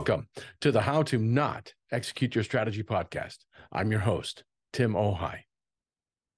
Welcome 0.00 0.28
to 0.62 0.72
the 0.72 0.80
How 0.80 1.02
to 1.02 1.18
Not 1.18 1.74
Execute 1.92 2.34
Your 2.34 2.42
Strategy 2.42 2.82
podcast. 2.82 3.36
I'm 3.70 3.90
your 3.90 4.00
host, 4.00 4.44
Tim 4.72 4.94
Ohai. 4.94 5.40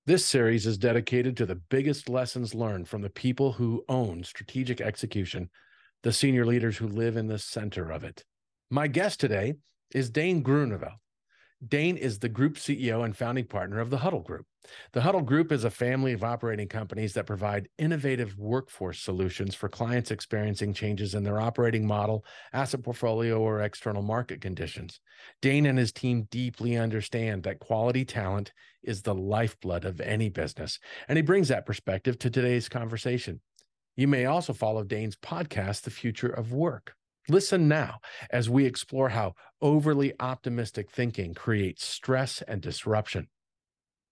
This 0.04 0.27
series 0.27 0.66
is 0.66 0.77
dedicated 0.77 1.36
to 1.36 1.46
the 1.46 1.60
biggest 1.70 2.09
lessons 2.09 2.56
learned 2.56 2.88
from 2.88 3.02
the 3.02 3.09
people 3.09 3.52
who 3.52 3.84
own 3.88 4.24
strategic 4.24 4.80
execution, 4.80 5.48
the 6.02 6.12
senior 6.12 6.45
leaders 6.45 6.77
who 6.77 6.88
live 6.88 7.16
in 7.16 7.28
the 7.28 7.38
center 7.38 7.92
of 7.92 8.02
it. 8.02 8.24
My 8.68 8.88
guest 8.88 9.20
today 9.20 9.54
is 9.94 10.10
Dane 10.10 10.42
Groeneveld. 10.42 10.96
Dane 11.66 11.97
is 11.97 12.19
the 12.19 12.29
group 12.29 12.57
CEO 12.57 13.05
and 13.05 13.16
founding 13.16 13.45
partner 13.45 13.79
of 13.79 13.89
the 13.89 13.98
Huddl3 13.98 14.25
Group. 14.25 14.47
The 14.93 15.01
Huddl3 15.01 15.25
Group 15.25 15.52
is 15.52 15.62
a 15.62 15.71
family 15.71 16.12
of 16.12 16.25
operating 16.25 16.66
companies 16.66 17.15
that 17.15 17.27
provide 17.27 17.69
innovative 17.79 18.37
workforce 18.37 18.98
solutions 18.98 19.55
for 19.55 19.69
clients 19.69 20.11
experiencing 20.11 20.75
changes 20.75 21.15
in 21.15 21.23
their 21.23 21.41
operating 21.41 21.87
model, 21.87 22.25
asset 22.52 22.83
portfolio, 22.83 23.38
or 23.38 23.61
external 23.61 24.02
market 24.02 24.41
conditions. 24.41 25.01
Dane 25.41 25.66
and 25.66 25.79
his 25.79 25.93
team 25.93 26.27
deeply 26.33 26.77
understand 26.77 27.45
that 27.45 27.61
quality 27.61 28.05
talent 28.05 28.52
is 28.83 29.02
the 29.02 29.15
lifeblood 29.15 29.85
of 29.85 30.01
any 30.01 30.30
business, 30.30 30.80
and 31.07 31.16
he 31.16 31.23
brings 31.23 31.47
that 31.47 31.66
perspective 31.66 32.19
to 32.19 32.30
today's 32.30 32.69
conversation. 32.69 33.41
You 33.95 34.09
may 34.09 34.24
also 34.24 34.52
follow 34.52 34.83
Dane's 34.83 35.16
podcast, 35.16 35.83
The 35.83 35.91
Future 35.91 36.30
of 36.30 36.52
Work. 36.52 36.97
Listen 37.28 37.68
now 37.68 38.00
as 38.30 38.50
we 38.50 38.66
explore 38.66 39.10
how 39.10 39.34
overly 39.60 40.12
optimistic 40.18 40.90
thinking 40.90 41.34
creates 41.34 41.84
stress 41.84 42.42
and 42.42 42.60
disruption. 42.60 43.29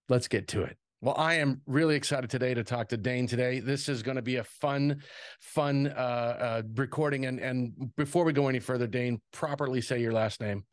Let's 0.08 0.28
get 0.28 0.48
to 0.48 0.62
it. 0.62 0.76
Well, 1.02 1.14
I 1.16 1.34
am 1.34 1.62
really 1.66 1.96
excited 1.96 2.28
today 2.28 2.52
to 2.52 2.62
talk 2.62 2.88
to 2.88 2.98
Dane 2.98 3.26
today. 3.26 3.60
This 3.60 3.88
is 3.88 4.02
going 4.02 4.16
to 4.16 4.22
be 4.22 4.36
a 4.36 4.44
fun, 4.44 5.02
fun 5.40 5.86
uh, 5.86 5.90
uh, 5.90 6.62
recording. 6.74 7.24
And, 7.24 7.40
and 7.40 7.72
before 7.96 8.24
we 8.24 8.34
go 8.34 8.48
any 8.48 8.58
further, 8.58 8.86
Dane, 8.86 9.18
properly 9.32 9.80
say 9.80 10.00
your 10.00 10.12
last 10.12 10.42
name. 10.42 10.64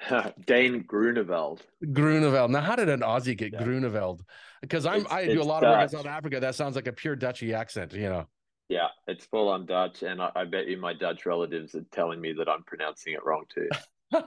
Dane 0.46 0.84
Groeneveld. 0.84 1.60
Groeneveld. 1.84 2.50
Now, 2.50 2.60
how 2.60 2.74
did 2.74 2.88
an 2.88 3.00
Aussie 3.00 3.36
get 3.36 3.52
yeah. 3.52 3.62
Groeneveld? 3.62 4.20
Because 4.62 4.84
I'm 4.84 5.02
it's, 5.02 5.12
I 5.12 5.26
do 5.26 5.40
a 5.40 5.44
lot 5.44 5.62
Dutch. 5.62 5.70
of 5.70 5.78
work 5.78 5.82
in 5.82 5.88
South 5.90 6.06
Africa. 6.12 6.40
That 6.40 6.56
sounds 6.56 6.74
like 6.74 6.88
a 6.88 6.92
pure 6.92 7.14
Dutchy 7.14 7.54
accent, 7.54 7.92
you 7.92 8.08
know. 8.08 8.26
Yeah, 8.68 8.88
it's 9.06 9.24
full 9.26 9.48
on 9.48 9.66
Dutch, 9.66 10.02
and 10.02 10.20
I, 10.20 10.30
I 10.34 10.44
bet 10.44 10.66
you 10.66 10.76
my 10.76 10.92
Dutch 10.92 11.24
relatives 11.24 11.74
are 11.74 11.84
telling 11.92 12.20
me 12.20 12.32
that 12.32 12.48
I'm 12.48 12.64
pronouncing 12.64 13.12
it 13.14 13.24
wrong 13.24 13.44
too. 13.48 13.68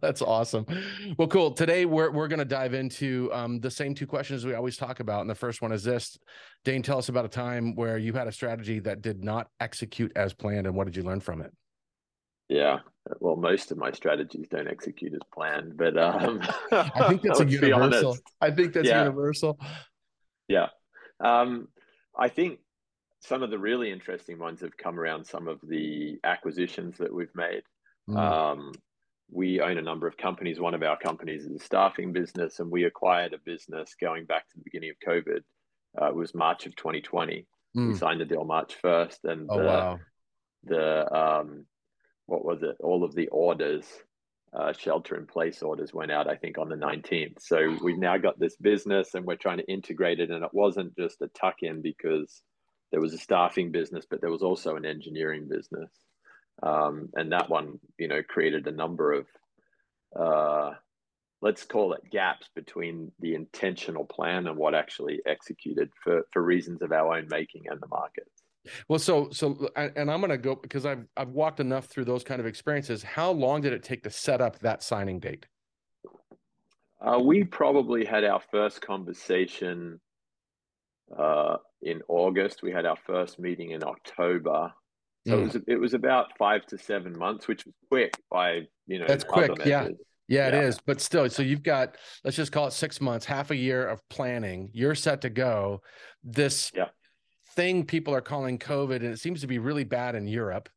That's 0.00 0.22
awesome. 0.22 0.66
Well, 1.18 1.28
cool. 1.28 1.50
Today 1.52 1.84
we're 1.84 2.10
we're 2.10 2.28
going 2.28 2.38
to 2.38 2.44
dive 2.44 2.74
into 2.74 3.30
um, 3.32 3.60
the 3.60 3.70
same 3.70 3.94
two 3.94 4.06
questions 4.06 4.44
we 4.44 4.54
always 4.54 4.76
talk 4.76 5.00
about, 5.00 5.22
and 5.22 5.30
the 5.30 5.34
first 5.34 5.62
one 5.62 5.72
is 5.72 5.82
this: 5.82 6.16
Dane, 6.64 6.82
tell 6.82 6.98
us 6.98 7.08
about 7.08 7.24
a 7.24 7.28
time 7.28 7.74
where 7.74 7.98
you 7.98 8.12
had 8.12 8.28
a 8.28 8.32
strategy 8.32 8.78
that 8.80 9.02
did 9.02 9.24
not 9.24 9.48
execute 9.58 10.12
as 10.14 10.32
planned, 10.32 10.66
and 10.66 10.76
what 10.76 10.84
did 10.84 10.96
you 10.96 11.02
learn 11.02 11.20
from 11.20 11.40
it? 11.40 11.52
Yeah, 12.48 12.78
well, 13.18 13.34
most 13.34 13.72
of 13.72 13.78
my 13.78 13.90
strategies 13.90 14.46
don't 14.48 14.68
execute 14.68 15.12
as 15.12 15.20
planned, 15.34 15.76
but 15.76 15.98
um, 15.98 16.40
I 16.70 17.08
think 17.08 17.22
that's 17.22 17.40
a 17.40 17.46
universal. 17.46 18.16
I 18.40 18.52
think 18.52 18.72
that's 18.72 18.88
yeah. 18.88 19.00
universal. 19.00 19.58
Yeah, 20.48 20.68
um, 21.18 21.68
I 22.16 22.28
think 22.28 22.60
some 23.20 23.42
of 23.42 23.50
the 23.50 23.58
really 23.58 23.90
interesting 23.90 24.38
ones 24.38 24.60
have 24.60 24.76
come 24.76 24.98
around 24.98 25.24
some 25.24 25.48
of 25.48 25.58
the 25.62 26.18
acquisitions 26.24 26.98
that 26.98 27.12
we've 27.12 27.34
made. 27.34 27.62
Mm. 28.08 28.16
Um, 28.16 28.72
we 29.30 29.60
own 29.60 29.78
a 29.78 29.82
number 29.82 30.06
of 30.06 30.16
companies. 30.16 30.60
One 30.60 30.74
of 30.74 30.82
our 30.82 30.96
companies 30.96 31.44
is 31.44 31.60
a 31.60 31.64
staffing 31.64 32.12
business, 32.12 32.60
and 32.60 32.70
we 32.70 32.84
acquired 32.84 33.32
a 33.32 33.38
business 33.38 33.96
going 34.00 34.24
back 34.24 34.48
to 34.48 34.56
the 34.56 34.64
beginning 34.64 34.90
of 34.90 34.96
COVID. 35.06 35.40
Uh, 36.00 36.08
it 36.10 36.14
was 36.14 36.34
March 36.34 36.66
of 36.66 36.76
2020. 36.76 37.46
Mm. 37.76 37.88
We 37.88 37.94
signed 37.96 38.20
the 38.20 38.24
deal 38.24 38.44
March 38.44 38.76
1st, 38.82 39.24
and 39.24 39.46
oh, 39.50 39.58
the, 39.58 39.64
wow. 39.64 40.00
the 40.64 41.16
um, 41.16 41.66
what 42.26 42.44
was 42.44 42.62
it? 42.62 42.76
All 42.80 43.02
of 43.02 43.14
the 43.14 43.28
orders, 43.28 43.84
uh, 44.52 44.72
shelter 44.72 45.16
in 45.16 45.26
place 45.26 45.62
orders 45.62 45.92
went 45.92 46.12
out, 46.12 46.28
I 46.28 46.36
think, 46.36 46.58
on 46.58 46.68
the 46.68 46.76
19th. 46.76 47.40
So 47.40 47.76
we've 47.82 47.98
now 47.98 48.18
got 48.18 48.38
this 48.38 48.56
business, 48.56 49.14
and 49.14 49.24
we're 49.24 49.36
trying 49.36 49.58
to 49.58 49.70
integrate 49.70 50.20
it. 50.20 50.30
And 50.30 50.44
it 50.44 50.54
wasn't 50.54 50.96
just 50.96 51.20
a 51.22 51.28
tuck 51.28 51.56
in 51.62 51.82
because 51.82 52.42
there 52.90 53.00
was 53.00 53.14
a 53.14 53.18
staffing 53.18 53.72
business, 53.72 54.06
but 54.08 54.20
there 54.20 54.30
was 54.30 54.42
also 54.42 54.76
an 54.76 54.84
engineering 54.84 55.48
business. 55.48 55.90
Um, 56.62 57.10
and 57.14 57.32
that 57.32 57.50
one, 57.50 57.78
you 57.98 58.08
know, 58.08 58.22
created 58.22 58.66
a 58.66 58.72
number 58.72 59.12
of, 59.12 59.26
uh, 60.18 60.72
let's 61.42 61.64
call 61.64 61.92
it 61.92 62.10
gaps 62.10 62.48
between 62.54 63.12
the 63.20 63.34
intentional 63.34 64.04
plan 64.04 64.46
and 64.46 64.56
what 64.56 64.74
actually 64.74 65.20
executed 65.26 65.90
for, 66.02 66.26
for 66.32 66.42
reasons 66.42 66.80
of 66.82 66.92
our 66.92 67.16
own 67.16 67.28
making 67.28 67.64
and 67.68 67.80
the 67.80 67.88
market. 67.88 68.28
Well, 68.88 68.98
so 68.98 69.28
so, 69.30 69.68
and 69.76 70.10
I'm 70.10 70.20
going 70.20 70.30
to 70.30 70.38
go 70.38 70.56
because 70.56 70.86
I've 70.86 71.06
I've 71.16 71.28
walked 71.28 71.60
enough 71.60 71.86
through 71.86 72.04
those 72.04 72.24
kind 72.24 72.40
of 72.40 72.46
experiences. 72.46 73.02
How 73.02 73.30
long 73.30 73.60
did 73.60 73.72
it 73.72 73.84
take 73.84 74.02
to 74.02 74.10
set 74.10 74.40
up 74.40 74.58
that 74.60 74.82
signing 74.82 75.20
date? 75.20 75.46
Uh, 77.00 77.20
we 77.20 77.44
probably 77.44 78.04
had 78.04 78.24
our 78.24 78.40
first 78.50 78.80
conversation 78.80 80.00
uh, 81.16 81.56
in 81.82 82.02
August. 82.08 82.62
We 82.62 82.72
had 82.72 82.86
our 82.86 82.96
first 83.06 83.38
meeting 83.38 83.70
in 83.70 83.84
October. 83.84 84.72
So 85.26 85.32
mm. 85.32 85.40
it 85.40 85.42
was 85.42 85.62
it 85.68 85.76
was 85.76 85.94
about 85.94 86.36
five 86.38 86.66
to 86.66 86.78
seven 86.78 87.18
months, 87.18 87.48
which 87.48 87.66
was 87.66 87.74
quick 87.90 88.14
by 88.30 88.62
you 88.86 88.98
know 88.98 89.06
that's 89.06 89.24
quick, 89.24 89.50
yeah. 89.60 89.84
yeah. 89.84 89.88
Yeah, 90.28 90.48
it 90.48 90.54
is. 90.54 90.78
But 90.84 91.00
still, 91.00 91.28
so 91.30 91.42
you've 91.42 91.62
got 91.62 91.96
let's 92.24 92.36
just 92.36 92.50
call 92.50 92.66
it 92.66 92.72
six 92.72 93.00
months, 93.00 93.24
half 93.24 93.50
a 93.50 93.56
year 93.56 93.86
of 93.86 94.00
planning. 94.08 94.70
You're 94.72 94.96
set 94.96 95.20
to 95.20 95.30
go. 95.30 95.82
This 96.24 96.72
yeah. 96.74 96.88
thing 97.54 97.84
people 97.84 98.14
are 98.14 98.20
calling 98.20 98.58
COVID, 98.58 98.96
and 98.96 99.06
it 99.06 99.20
seems 99.20 99.40
to 99.42 99.46
be 99.46 99.58
really 99.58 99.84
bad 99.84 100.16
in 100.16 100.26
Europe. 100.26 100.68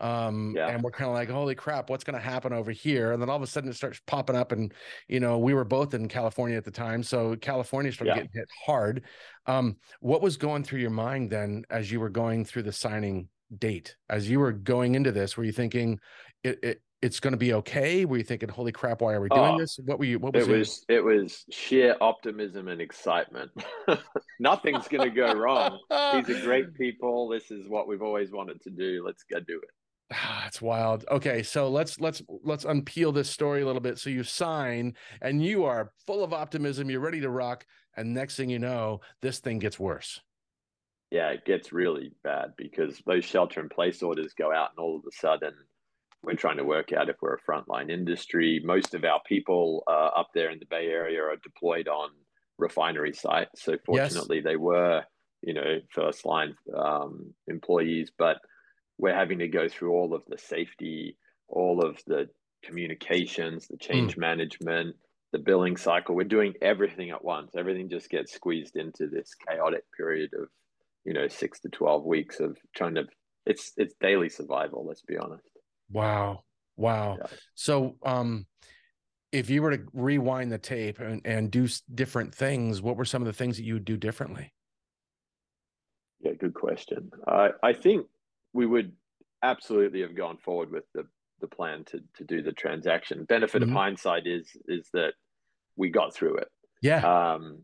Um, 0.00 0.54
yeah. 0.56 0.68
and 0.68 0.82
we're 0.82 0.90
kind 0.90 1.08
of 1.08 1.14
like, 1.14 1.28
holy 1.28 1.54
crap, 1.54 1.90
what's 1.90 2.04
going 2.04 2.18
to 2.18 2.24
happen 2.24 2.52
over 2.52 2.70
here? 2.70 3.12
And 3.12 3.20
then 3.20 3.28
all 3.28 3.36
of 3.36 3.42
a 3.42 3.46
sudden 3.46 3.70
it 3.70 3.74
starts 3.74 4.00
popping 4.06 4.36
up. 4.36 4.52
And, 4.52 4.72
you 5.08 5.20
know, 5.20 5.38
we 5.38 5.54
were 5.54 5.64
both 5.64 5.94
in 5.94 6.08
California 6.08 6.56
at 6.56 6.64
the 6.64 6.70
time. 6.70 7.02
So 7.02 7.36
California 7.36 7.92
started 7.92 8.10
yeah. 8.10 8.16
getting 8.16 8.30
hit 8.32 8.48
hard. 8.64 9.02
Um, 9.46 9.76
what 10.00 10.22
was 10.22 10.36
going 10.36 10.62
through 10.62 10.80
your 10.80 10.90
mind 10.90 11.30
then 11.30 11.64
as 11.70 11.90
you 11.90 12.00
were 12.00 12.10
going 12.10 12.44
through 12.44 12.62
the 12.62 12.72
signing 12.72 13.28
date 13.56 13.96
as 14.10 14.28
you 14.28 14.38
were 14.38 14.52
going 14.52 14.94
into 14.94 15.10
this 15.10 15.36
were 15.36 15.44
you 15.44 15.52
thinking 15.52 15.98
it, 16.44 16.58
it 16.62 16.82
it's 17.00 17.20
going 17.20 17.32
to 17.32 17.38
be 17.38 17.54
okay 17.54 18.04
were 18.04 18.18
you 18.18 18.24
thinking 18.24 18.48
holy 18.48 18.72
crap 18.72 19.00
why 19.00 19.14
are 19.14 19.20
we 19.20 19.28
doing 19.28 19.54
oh, 19.54 19.58
this 19.58 19.78
what 19.84 19.98
were 19.98 20.04
you 20.04 20.18
what 20.18 20.34
was 20.34 20.46
it 20.46 20.50
was 20.50 20.84
it 20.88 21.02
was 21.02 21.44
sheer 21.50 21.96
optimism 22.00 22.68
and 22.68 22.80
excitement 22.80 23.50
nothing's 24.40 24.86
going 24.88 25.08
to 25.08 25.14
go 25.14 25.32
wrong 25.32 25.78
these 26.12 26.28
are 26.28 26.42
great 26.42 26.74
people 26.78 27.28
this 27.28 27.50
is 27.50 27.68
what 27.68 27.88
we've 27.88 28.02
always 28.02 28.30
wanted 28.30 28.60
to 28.60 28.70
do 28.70 29.02
let's 29.06 29.22
go 29.22 29.40
do 29.40 29.58
it 29.62 29.70
That's 30.10 30.62
wild. 30.62 31.04
Okay, 31.10 31.42
so 31.42 31.68
let's 31.68 32.00
let's 32.00 32.22
let's 32.42 32.64
unpeel 32.64 33.12
this 33.12 33.28
story 33.28 33.62
a 33.62 33.66
little 33.66 33.82
bit. 33.82 33.98
So 33.98 34.08
you 34.10 34.22
sign 34.22 34.94
and 35.20 35.44
you 35.44 35.64
are 35.64 35.92
full 36.06 36.24
of 36.24 36.32
optimism, 36.32 36.90
you're 36.90 37.00
ready 37.00 37.20
to 37.20 37.30
rock, 37.30 37.66
and 37.96 38.14
next 38.14 38.36
thing 38.36 38.48
you 38.48 38.58
know, 38.58 39.00
this 39.20 39.40
thing 39.40 39.58
gets 39.58 39.78
worse 39.78 40.20
yeah, 41.10 41.30
it 41.30 41.44
gets 41.44 41.72
really 41.72 42.12
bad 42.22 42.52
because 42.56 43.00
those 43.06 43.24
shelter 43.24 43.60
in 43.60 43.68
place 43.68 44.02
orders 44.02 44.34
go 44.34 44.52
out, 44.52 44.70
and 44.70 44.78
all 44.78 44.96
of 44.96 45.04
a 45.08 45.16
sudden, 45.16 45.54
we're 46.22 46.34
trying 46.34 46.58
to 46.58 46.64
work 46.64 46.92
out 46.92 47.08
if 47.08 47.16
we're 47.22 47.36
a 47.36 47.50
frontline 47.50 47.90
industry. 47.90 48.60
Most 48.64 48.94
of 48.94 49.04
our 49.04 49.20
people 49.26 49.84
uh, 49.86 50.10
up 50.16 50.28
there 50.34 50.50
in 50.50 50.58
the 50.58 50.66
Bay 50.66 50.86
Area 50.86 51.22
are 51.22 51.36
deployed 51.36 51.88
on 51.88 52.10
refinery 52.58 53.14
sites. 53.14 53.62
So 53.62 53.76
fortunately, 53.86 54.38
yes. 54.38 54.44
they 54.44 54.56
were, 54.56 55.04
you 55.42 55.54
know, 55.54 55.78
first 55.92 56.26
line 56.26 56.54
um, 56.76 57.32
employees, 57.46 58.10
but 58.18 58.38
we're 58.98 59.14
having 59.14 59.38
to 59.38 59.48
go 59.48 59.68
through 59.68 59.92
all 59.92 60.14
of 60.14 60.22
the 60.26 60.38
safety, 60.38 61.16
all 61.48 61.84
of 61.84 61.98
the 62.06 62.28
communications, 62.62 63.68
the 63.68 63.76
change 63.76 64.16
mm. 64.16 64.18
management, 64.18 64.96
the 65.32 65.38
billing 65.38 65.76
cycle. 65.76 66.14
We're 66.14 66.24
doing 66.24 66.54
everything 66.60 67.10
at 67.10 67.24
once. 67.24 67.52
Everything 67.56 67.88
just 67.88 68.10
gets 68.10 68.34
squeezed 68.34 68.76
into 68.76 69.06
this 69.06 69.34
chaotic 69.34 69.84
period 69.96 70.30
of 70.34 70.48
you 71.08 71.14
know 71.14 71.26
six 71.26 71.58
to 71.60 71.70
12 71.70 72.04
weeks 72.04 72.38
of 72.38 72.58
trying 72.76 72.94
to 72.94 73.04
it's 73.46 73.72
it's 73.78 73.94
daily 73.98 74.28
survival 74.28 74.84
let's 74.86 75.00
be 75.00 75.16
honest 75.16 75.48
wow 75.90 76.42
wow 76.76 77.16
yeah. 77.18 77.26
so 77.54 77.96
um 78.04 78.46
if 79.32 79.48
you 79.48 79.62
were 79.62 79.76
to 79.76 79.84
rewind 79.92 80.50
the 80.52 80.58
tape 80.58 81.00
and, 81.00 81.22
and 81.24 81.50
do 81.50 81.66
different 81.94 82.34
things 82.34 82.82
what 82.82 82.96
were 82.96 83.06
some 83.06 83.22
of 83.22 83.26
the 83.26 83.32
things 83.32 83.56
that 83.56 83.64
you 83.64 83.74
would 83.74 83.86
do 83.86 83.96
differently 83.96 84.52
yeah 86.20 86.32
good 86.38 86.52
question 86.52 87.10
i 87.26 87.48
i 87.62 87.72
think 87.72 88.06
we 88.52 88.66
would 88.66 88.92
absolutely 89.42 90.00
have 90.00 90.16
gone 90.16 90.38
forward 90.38 90.70
with 90.70 90.84
the 90.94 91.06
the 91.40 91.48
plan 91.48 91.84
to 91.84 92.00
to 92.16 92.24
do 92.24 92.42
the 92.42 92.52
transaction 92.52 93.24
benefit 93.24 93.62
mm-hmm. 93.62 93.70
of 93.70 93.76
hindsight 93.76 94.26
is 94.26 94.48
is 94.66 94.88
that 94.92 95.12
we 95.76 95.88
got 95.88 96.12
through 96.12 96.36
it 96.36 96.48
yeah 96.82 97.34
um 97.34 97.62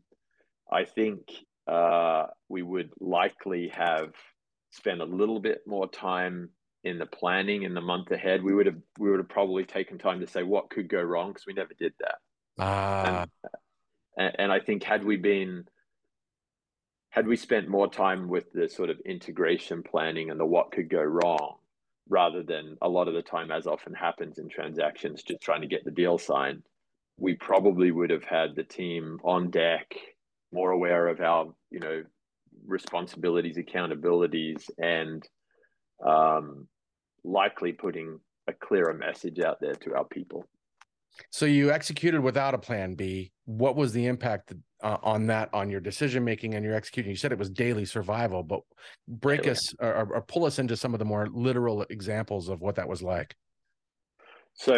i 0.71 0.85
think 0.85 1.21
uh, 1.67 2.26
we 2.49 2.62
would 2.62 2.91
likely 3.00 3.69
have 3.69 4.12
spent 4.71 5.00
a 5.00 5.05
little 5.05 5.41
bit 5.41 5.62
more 5.67 5.88
time 5.88 6.50
in 6.82 6.99
the 6.99 7.06
planning 7.06 7.62
in 7.62 7.75
the 7.75 7.81
month 7.81 8.11
ahead. 8.11 8.43
We 8.43 8.55
would 8.55 8.67
have 8.67 8.77
we 8.99 9.11
would 9.11 9.20
have 9.20 9.29
probably 9.29 9.65
taken 9.65 9.99
time 9.99 10.20
to 10.20 10.27
say 10.27 10.43
what 10.43 10.70
could 10.70 10.88
go 10.88 11.00
wrong 11.00 11.31
because 11.31 11.47
we 11.47 11.55
never 11.55 11.73
did 11.79 11.94
that. 12.00 12.17
Ah. 12.59 13.27
And, 14.17 14.37
and 14.38 14.53
I 14.53 14.61
think 14.61 14.82
had 14.82 15.05
we 15.05 15.17
been 15.17 15.65
had 17.11 17.27
we 17.27 17.37
spent 17.37 17.69
more 17.69 17.88
time 17.88 18.29
with 18.29 18.53
the 18.53 18.69
sort 18.69 18.91
of 18.91 19.00
integration 19.06 19.82
planning 19.82 20.31
and 20.31 20.38
the 20.38 20.44
what 20.44 20.73
could 20.73 20.91
go 20.91 21.03
wrong, 21.03 21.56
rather 22.09 22.43
than 22.43 22.77
a 22.83 22.89
lot 22.89 23.09
of 23.09 23.15
the 23.15 23.23
time, 23.23 23.51
as 23.51 23.67
often 23.67 23.95
happens 23.95 24.39
in 24.39 24.49
transactions, 24.49 25.23
just 25.23 25.41
trying 25.41 25.62
to 25.62 25.67
get 25.67 25.85
the 25.85 25.91
deal 25.91 26.19
signed. 26.19 26.62
We 27.19 27.35
probably 27.35 27.91
would 27.91 28.11
have 28.11 28.25
had 28.25 28.55
the 28.55 28.65
team 28.65 29.19
on 29.25 29.51
deck, 29.51 29.95
more 30.53 30.71
aware 30.71 31.09
of 31.09 31.21
our, 31.21 31.55
you 31.71 31.81
know, 31.81 32.03
responsibilities, 32.67 33.56
accountabilities, 33.56 34.69
and 34.79 35.27
um, 36.05 36.69
likely 37.25 37.73
putting 37.73 38.21
a 38.47 38.53
clearer 38.53 38.95
message 38.95 39.41
out 39.41 39.61
there 39.61 39.75
to 39.75 39.95
our 39.95 40.05
people. 40.05 40.47
So 41.31 41.46
you 41.46 41.70
executed 41.70 42.20
without 42.20 42.55
a 42.55 42.58
plan 42.58 42.94
B. 42.94 43.32
What 43.44 43.76
was 43.76 43.93
the 43.93 44.06
impact 44.06 44.52
uh, 44.82 44.99
on 45.02 45.26
that 45.26 45.49
on 45.52 45.70
your 45.70 45.81
decision 45.81 46.25
making 46.25 46.55
and 46.55 46.64
your 46.64 46.75
execution? 46.75 47.11
You 47.11 47.16
said 47.16 47.32
it 47.32 47.38
was 47.38 47.50
daily 47.50 47.84
survival, 47.84 48.43
but 48.43 48.61
break 49.08 49.46
us 49.46 49.75
or, 49.81 50.12
or, 50.14 50.22
pull 50.22 50.44
us 50.44 50.58
into 50.58 50.76
some 50.76 50.94
of 50.94 50.99
the 50.99 51.05
more 51.05 51.28
literal 51.32 51.82
examples 51.90 52.49
of 52.49 52.61
what 52.61 52.76
that 52.76 52.88
was 52.88 53.02
like. 53.02 53.34
So 54.55 54.76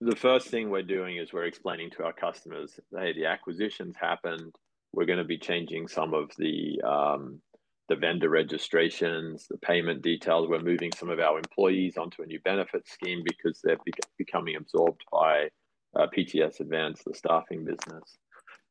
the 0.00 0.16
first 0.16 0.48
thing 0.48 0.70
we're 0.70 0.82
doing 0.82 1.16
is 1.16 1.32
we're 1.32 1.44
explaining 1.44 1.90
to 1.92 2.04
our 2.04 2.12
customers, 2.12 2.78
hey, 2.96 3.12
the 3.12 3.26
acquisitions 3.26 3.96
happened. 4.00 4.54
We're 4.92 5.06
going 5.06 5.18
to 5.18 5.24
be 5.24 5.38
changing 5.38 5.88
some 5.88 6.14
of 6.14 6.30
the 6.38 6.80
um, 6.82 7.40
the 7.88 7.96
vendor 7.96 8.28
registrations, 8.28 9.46
the 9.48 9.58
payment 9.58 10.02
details. 10.02 10.48
We're 10.48 10.60
moving 10.60 10.90
some 10.96 11.08
of 11.08 11.18
our 11.18 11.38
employees 11.38 11.96
onto 11.96 12.22
a 12.22 12.26
new 12.26 12.40
benefit 12.40 12.86
scheme 12.86 13.22
because 13.24 13.60
they're 13.62 13.78
be- 13.84 13.92
becoming 14.18 14.56
absorbed 14.56 15.04
by 15.10 15.48
uh, 15.96 16.06
PTS 16.14 16.60
Advance, 16.60 17.02
the 17.04 17.14
staffing 17.14 17.64
business. 17.64 18.18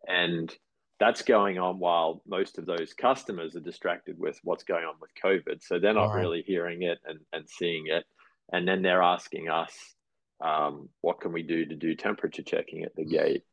And 0.07 0.53
that's 0.99 1.23
going 1.23 1.57
on 1.57 1.79
while 1.79 2.21
most 2.27 2.57
of 2.57 2.65
those 2.65 2.93
customers 2.93 3.55
are 3.55 3.61
distracted 3.61 4.17
with 4.17 4.39
what's 4.43 4.63
going 4.63 4.85
on 4.85 4.95
with 5.01 5.11
COVID. 5.23 5.63
So 5.63 5.79
they're 5.79 5.93
not 5.93 6.09
right. 6.09 6.21
really 6.21 6.43
hearing 6.45 6.83
it 6.83 6.99
and, 7.05 7.19
and 7.33 7.47
seeing 7.49 7.85
it. 7.87 8.05
And 8.51 8.67
then 8.67 8.81
they're 8.81 9.03
asking 9.03 9.49
us, 9.49 9.73
um, 10.43 10.89
what 11.01 11.19
can 11.19 11.33
we 11.33 11.43
do 11.43 11.65
to 11.65 11.75
do 11.75 11.95
temperature 11.95 12.43
checking 12.43 12.83
at 12.83 12.95
the 12.95 13.05
gate? 13.05 13.43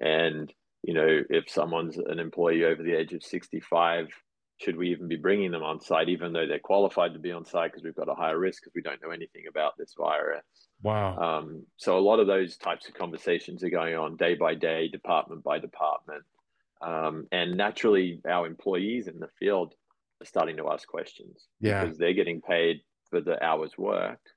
And, 0.00 0.52
you 0.82 0.94
know, 0.94 1.20
if 1.30 1.48
someone's 1.48 1.96
an 1.96 2.18
employee 2.18 2.64
over 2.64 2.82
the 2.82 2.94
age 2.94 3.12
of 3.12 3.22
65, 3.22 4.08
should 4.58 4.76
we 4.76 4.90
even 4.90 5.08
be 5.08 5.16
bringing 5.16 5.50
them 5.50 5.62
on 5.62 5.80
site, 5.80 6.08
even 6.08 6.32
though 6.32 6.46
they're 6.46 6.58
qualified 6.58 7.12
to 7.12 7.18
be 7.18 7.32
on 7.32 7.44
site 7.44 7.72
because 7.72 7.84
we've 7.84 7.94
got 7.94 8.08
a 8.08 8.14
higher 8.14 8.38
risk 8.38 8.62
because 8.62 8.74
we 8.74 8.82
don't 8.82 9.02
know 9.02 9.10
anything 9.10 9.44
about 9.48 9.76
this 9.76 9.94
virus? 9.98 10.44
Wow. 10.82 11.16
Um, 11.16 11.66
so 11.76 11.98
a 11.98 12.00
lot 12.00 12.20
of 12.20 12.26
those 12.26 12.56
types 12.56 12.88
of 12.88 12.94
conversations 12.94 13.64
are 13.64 13.70
going 13.70 13.96
on 13.96 14.16
day 14.16 14.34
by 14.34 14.54
day, 14.54 14.88
department 14.88 15.42
by 15.42 15.58
department. 15.58 16.24
Um, 16.80 17.26
and 17.32 17.56
naturally, 17.56 18.20
our 18.28 18.46
employees 18.46 19.08
in 19.08 19.18
the 19.18 19.28
field 19.38 19.74
are 20.22 20.26
starting 20.26 20.56
to 20.58 20.70
ask 20.70 20.86
questions 20.86 21.46
yeah. 21.60 21.82
because 21.82 21.98
they're 21.98 22.14
getting 22.14 22.40
paid 22.40 22.80
for 23.10 23.20
the 23.20 23.42
hours 23.42 23.72
worked, 23.76 24.28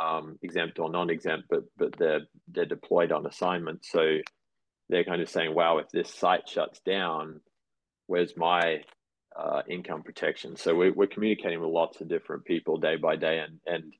um, 0.00 0.38
exempt 0.42 0.78
or 0.78 0.90
non-exempt, 0.90 1.44
but 1.50 1.64
but 1.76 1.96
they're 1.98 2.22
they're 2.48 2.64
deployed 2.64 3.12
on 3.12 3.26
assignment. 3.26 3.84
So 3.84 4.18
they're 4.88 5.04
kind 5.04 5.20
of 5.20 5.28
saying, 5.28 5.54
"Wow, 5.54 5.78
if 5.78 5.90
this 5.90 6.12
site 6.12 6.48
shuts 6.48 6.80
down, 6.80 7.40
where's 8.06 8.36
my 8.36 8.82
uh, 9.36 9.62
income 9.68 10.02
protection. 10.02 10.56
So 10.56 10.74
we're, 10.74 10.92
we're 10.92 11.06
communicating 11.06 11.60
with 11.60 11.70
lots 11.70 12.00
of 12.00 12.08
different 12.08 12.44
people 12.44 12.78
day 12.78 12.96
by 12.96 13.16
day. 13.16 13.40
And, 13.40 13.58
and 13.66 13.92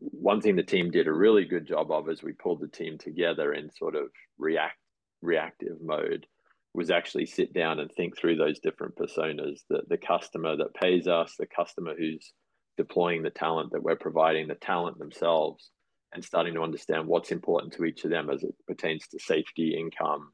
one 0.00 0.40
thing 0.40 0.56
the 0.56 0.62
team 0.62 0.90
did 0.90 1.06
a 1.06 1.12
really 1.12 1.44
good 1.44 1.66
job 1.66 1.90
of 1.90 2.08
is 2.08 2.22
we 2.22 2.32
pulled 2.32 2.60
the 2.60 2.68
team 2.68 2.98
together 2.98 3.52
in 3.52 3.70
sort 3.70 3.94
of 3.94 4.08
react 4.38 4.76
reactive 5.22 5.80
mode 5.82 6.26
was 6.74 6.90
actually 6.90 7.24
sit 7.24 7.54
down 7.54 7.78
and 7.78 7.90
think 7.92 8.18
through 8.18 8.36
those 8.36 8.58
different 8.58 8.94
personas 8.94 9.60
the, 9.70 9.80
the 9.88 9.96
customer 9.96 10.54
that 10.56 10.74
pays 10.74 11.06
us 11.06 11.34
the 11.38 11.46
customer 11.46 11.94
who's 11.96 12.32
deploying 12.76 13.22
the 13.22 13.30
talent 13.30 13.70
that 13.72 13.82
we're 13.82 13.96
providing 13.96 14.46
the 14.48 14.54
talent 14.56 14.98
themselves 14.98 15.70
and 16.12 16.22
starting 16.22 16.52
to 16.52 16.62
understand 16.62 17.06
what's 17.06 17.32
important 17.32 17.72
to 17.72 17.84
each 17.84 18.04
of 18.04 18.10
them 18.10 18.28
as 18.28 18.42
it 18.42 18.54
pertains 18.66 19.06
to 19.08 19.18
safety 19.18 19.74
income 19.78 20.30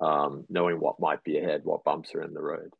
um, 0.00 0.44
knowing 0.48 0.80
what 0.80 0.98
might 0.98 1.22
be 1.22 1.38
ahead 1.38 1.60
what 1.62 1.84
bumps 1.84 2.14
are 2.16 2.22
in 2.22 2.34
the 2.34 2.42
road 2.42 2.72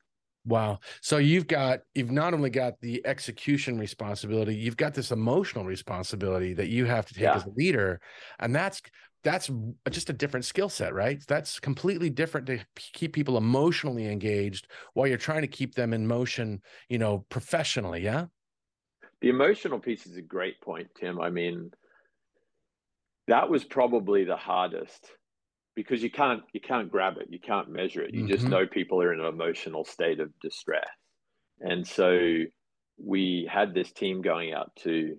Wow. 0.44 0.80
So 1.00 1.18
you've 1.18 1.46
got 1.46 1.80
you've 1.94 2.10
not 2.10 2.34
only 2.34 2.50
got 2.50 2.80
the 2.80 3.04
execution 3.06 3.78
responsibility, 3.78 4.54
you've 4.54 4.76
got 4.76 4.94
this 4.94 5.12
emotional 5.12 5.64
responsibility 5.64 6.52
that 6.54 6.68
you 6.68 6.84
have 6.84 7.06
to 7.06 7.14
take 7.14 7.22
yeah. 7.22 7.36
as 7.36 7.44
a 7.44 7.50
leader. 7.50 8.00
And 8.40 8.54
that's 8.54 8.82
that's 9.22 9.50
just 9.90 10.10
a 10.10 10.12
different 10.12 10.44
skill 10.44 10.68
set, 10.68 10.94
right? 10.94 11.22
That's 11.28 11.60
completely 11.60 12.10
different 12.10 12.46
to 12.48 12.58
keep 12.74 13.12
people 13.12 13.36
emotionally 13.36 14.08
engaged 14.08 14.66
while 14.94 15.06
you're 15.06 15.16
trying 15.16 15.42
to 15.42 15.48
keep 15.48 15.74
them 15.74 15.92
in 15.92 16.06
motion, 16.06 16.60
you 16.88 16.98
know, 16.98 17.24
professionally, 17.28 18.02
yeah? 18.02 18.26
The 19.20 19.28
emotional 19.28 19.78
piece 19.78 20.06
is 20.06 20.16
a 20.16 20.22
great 20.22 20.60
point, 20.60 20.88
Tim. 20.98 21.20
I 21.20 21.30
mean, 21.30 21.70
that 23.28 23.48
was 23.48 23.62
probably 23.62 24.24
the 24.24 24.36
hardest 24.36 25.06
because 25.74 26.02
you 26.02 26.10
can't 26.10 26.42
you 26.52 26.60
can't 26.60 26.90
grab 26.90 27.16
it 27.18 27.28
you 27.30 27.40
can't 27.40 27.70
measure 27.70 28.02
it 28.02 28.14
you 28.14 28.22
mm-hmm. 28.22 28.32
just 28.32 28.46
know 28.46 28.66
people 28.66 29.00
are 29.00 29.12
in 29.12 29.20
an 29.20 29.26
emotional 29.26 29.84
state 29.84 30.20
of 30.20 30.30
distress 30.40 30.88
and 31.60 31.86
so 31.86 32.18
we 33.02 33.48
had 33.50 33.74
this 33.74 33.92
team 33.92 34.22
going 34.22 34.52
out 34.52 34.70
to 34.76 35.16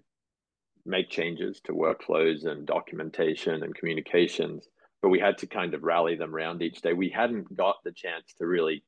make 0.85 1.09
changes 1.09 1.61
to 1.63 1.73
workflows 1.73 2.45
and 2.45 2.65
documentation 2.65 3.63
and 3.63 3.75
communications 3.75 4.67
but 5.01 5.09
we 5.09 5.19
had 5.19 5.37
to 5.37 5.47
kind 5.47 5.73
of 5.73 5.83
rally 5.83 6.15
them 6.15 6.35
around 6.35 6.61
each 6.61 6.81
day 6.81 6.93
we 6.93 7.09
hadn't 7.09 7.55
got 7.55 7.77
the 7.83 7.91
chance 7.91 8.33
to 8.37 8.45
really 8.45 8.83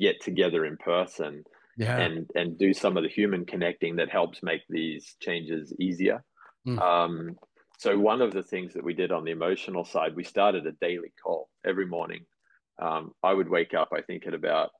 get 0.00 0.20
together 0.20 0.64
in 0.64 0.76
person 0.76 1.44
yeah. 1.76 1.98
and 1.98 2.28
and 2.34 2.58
do 2.58 2.74
some 2.74 2.96
of 2.96 3.02
the 3.02 3.08
human 3.08 3.44
connecting 3.44 3.96
that 3.96 4.10
helps 4.10 4.42
make 4.42 4.62
these 4.68 5.14
changes 5.20 5.72
easier 5.78 6.24
mm. 6.66 6.78
um, 6.80 7.36
so 7.78 7.98
one 7.98 8.22
of 8.22 8.32
the 8.32 8.42
things 8.42 8.74
that 8.74 8.84
we 8.84 8.94
did 8.94 9.12
on 9.12 9.24
the 9.24 9.32
emotional 9.32 9.84
side, 9.84 10.16
we 10.16 10.24
started 10.24 10.66
a 10.66 10.72
daily 10.72 11.12
call 11.22 11.48
every 11.64 11.86
morning. 11.86 12.24
Um, 12.80 13.12
I 13.22 13.32
would 13.32 13.48
wake 13.48 13.74
up, 13.74 13.90
I 13.94 14.00
think, 14.00 14.26
at 14.26 14.34
about 14.34 14.70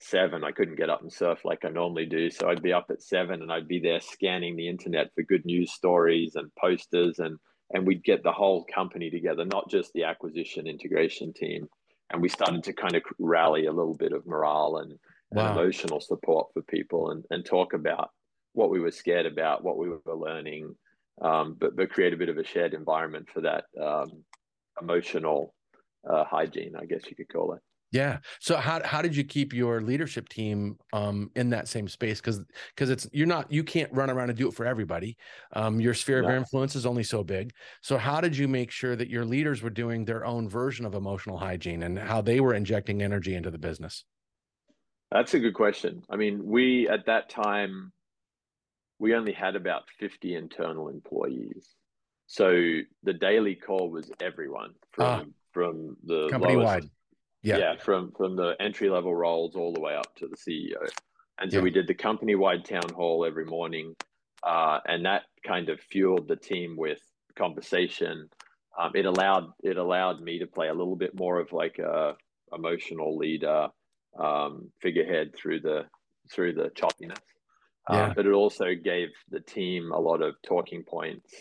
seven. 0.00 0.42
I 0.42 0.52
couldn't 0.52 0.78
get 0.78 0.90
up 0.90 1.02
and 1.02 1.12
surf 1.12 1.44
like 1.44 1.64
I 1.64 1.68
normally 1.68 2.06
do, 2.06 2.30
so 2.30 2.48
I'd 2.48 2.62
be 2.62 2.72
up 2.72 2.86
at 2.90 3.02
seven 3.02 3.42
and 3.42 3.52
I'd 3.52 3.68
be 3.68 3.80
there 3.80 4.00
scanning 4.00 4.56
the 4.56 4.68
internet 4.68 5.10
for 5.14 5.22
good 5.22 5.44
news 5.44 5.72
stories 5.72 6.34
and 6.34 6.54
posters, 6.56 7.18
and 7.18 7.38
and 7.72 7.86
we'd 7.86 8.02
get 8.02 8.24
the 8.24 8.32
whole 8.32 8.64
company 8.64 9.10
together, 9.10 9.44
not 9.44 9.70
just 9.70 9.92
the 9.92 10.04
acquisition 10.04 10.66
integration 10.66 11.32
team. 11.32 11.68
And 12.12 12.20
we 12.20 12.28
started 12.28 12.64
to 12.64 12.72
kind 12.72 12.96
of 12.96 13.02
rally 13.20 13.66
a 13.66 13.72
little 13.72 13.94
bit 13.94 14.12
of 14.12 14.26
morale 14.26 14.78
and, 14.78 14.98
wow. 15.30 15.50
and 15.50 15.60
emotional 15.60 16.00
support 16.00 16.48
for 16.52 16.62
people, 16.62 17.10
and 17.10 17.24
and 17.30 17.44
talk 17.44 17.72
about 17.72 18.10
what 18.52 18.70
we 18.70 18.80
were 18.80 18.90
scared 18.90 19.26
about, 19.26 19.62
what 19.62 19.78
we 19.78 19.88
were 19.88 20.00
learning 20.16 20.74
um, 21.20 21.56
but 21.58 21.76
but 21.76 21.90
create 21.90 22.12
a 22.12 22.16
bit 22.16 22.28
of 22.28 22.38
a 22.38 22.44
shared 22.44 22.74
environment 22.74 23.28
for 23.32 23.40
that 23.42 23.64
um, 23.80 24.24
emotional 24.80 25.54
uh, 26.08 26.24
hygiene, 26.24 26.74
I 26.76 26.86
guess 26.86 27.02
you 27.08 27.16
could 27.16 27.28
call 27.28 27.52
it. 27.54 27.60
Yeah. 27.92 28.18
So 28.38 28.56
how 28.56 28.80
how 28.84 29.02
did 29.02 29.16
you 29.16 29.24
keep 29.24 29.52
your 29.52 29.80
leadership 29.80 30.28
team 30.28 30.76
um, 30.92 31.30
in 31.34 31.50
that 31.50 31.66
same 31.66 31.88
space? 31.88 32.20
Because 32.20 32.40
because 32.74 32.88
it's 32.88 33.08
you're 33.12 33.26
not 33.26 33.50
you 33.50 33.64
can't 33.64 33.92
run 33.92 34.10
around 34.10 34.30
and 34.30 34.38
do 34.38 34.48
it 34.48 34.54
for 34.54 34.64
everybody. 34.64 35.16
Um, 35.54 35.80
your 35.80 35.94
sphere 35.94 36.22
no. 36.22 36.28
of 36.28 36.34
influence 36.34 36.76
is 36.76 36.86
only 36.86 37.02
so 37.02 37.24
big. 37.24 37.52
So 37.82 37.98
how 37.98 38.20
did 38.20 38.36
you 38.36 38.46
make 38.46 38.70
sure 38.70 38.94
that 38.94 39.08
your 39.08 39.24
leaders 39.24 39.60
were 39.60 39.70
doing 39.70 40.04
their 40.04 40.24
own 40.24 40.48
version 40.48 40.86
of 40.86 40.94
emotional 40.94 41.36
hygiene 41.36 41.82
and 41.82 41.98
how 41.98 42.20
they 42.20 42.38
were 42.38 42.54
injecting 42.54 43.02
energy 43.02 43.34
into 43.34 43.50
the 43.50 43.58
business? 43.58 44.04
That's 45.10 45.34
a 45.34 45.40
good 45.40 45.54
question. 45.54 46.04
I 46.08 46.14
mean, 46.14 46.46
we 46.46 46.88
at 46.88 47.06
that 47.06 47.28
time 47.28 47.92
we 49.00 49.14
only 49.14 49.32
had 49.32 49.56
about 49.56 49.84
50 49.98 50.36
internal 50.36 50.88
employees. 50.88 51.74
So 52.26 52.52
the 53.02 53.14
daily 53.14 53.56
call 53.56 53.90
was 53.90 54.12
everyone 54.20 54.74
from 54.92 55.04
ah, 55.04 55.24
from 55.52 55.96
the 56.04 56.28
company 56.28 56.54
lowest, 56.54 56.66
wide. 56.66 56.90
Yeah. 57.42 57.58
yeah, 57.58 57.76
from 57.76 58.12
from 58.16 58.36
the 58.36 58.54
entry 58.60 58.88
level 58.88 59.12
roles 59.12 59.56
all 59.56 59.72
the 59.72 59.80
way 59.80 59.96
up 59.96 60.14
to 60.16 60.28
the 60.28 60.36
CEO. 60.36 60.86
And 61.40 61.50
so 61.50 61.58
yeah. 61.58 61.64
we 61.64 61.70
did 61.70 61.88
the 61.88 61.94
company 61.94 62.34
wide 62.34 62.64
town 62.64 62.88
hall 62.94 63.24
every 63.24 63.46
morning, 63.46 63.96
uh, 64.44 64.78
and 64.86 65.04
that 65.06 65.22
kind 65.44 65.70
of 65.70 65.80
fueled 65.80 66.28
the 66.28 66.36
team 66.36 66.76
with 66.76 67.00
conversation. 67.34 68.28
Um, 68.78 68.92
it 68.94 69.06
allowed 69.06 69.50
it 69.64 69.78
allowed 69.78 70.20
me 70.20 70.38
to 70.38 70.46
play 70.46 70.68
a 70.68 70.74
little 70.74 70.96
bit 70.96 71.18
more 71.18 71.40
of 71.40 71.52
like 71.52 71.78
a 71.78 72.14
emotional 72.52 73.16
leader 73.16 73.68
um, 74.18 74.70
figurehead 74.80 75.34
through 75.34 75.60
the 75.60 75.86
through 76.30 76.52
the 76.52 76.70
choppiness. 76.70 77.16
Yeah. 77.90 78.06
Um, 78.06 78.12
but 78.14 78.26
it 78.26 78.32
also 78.32 78.74
gave 78.74 79.08
the 79.30 79.40
team 79.40 79.92
a 79.92 79.98
lot 80.00 80.22
of 80.22 80.34
talking 80.46 80.82
points 80.82 81.32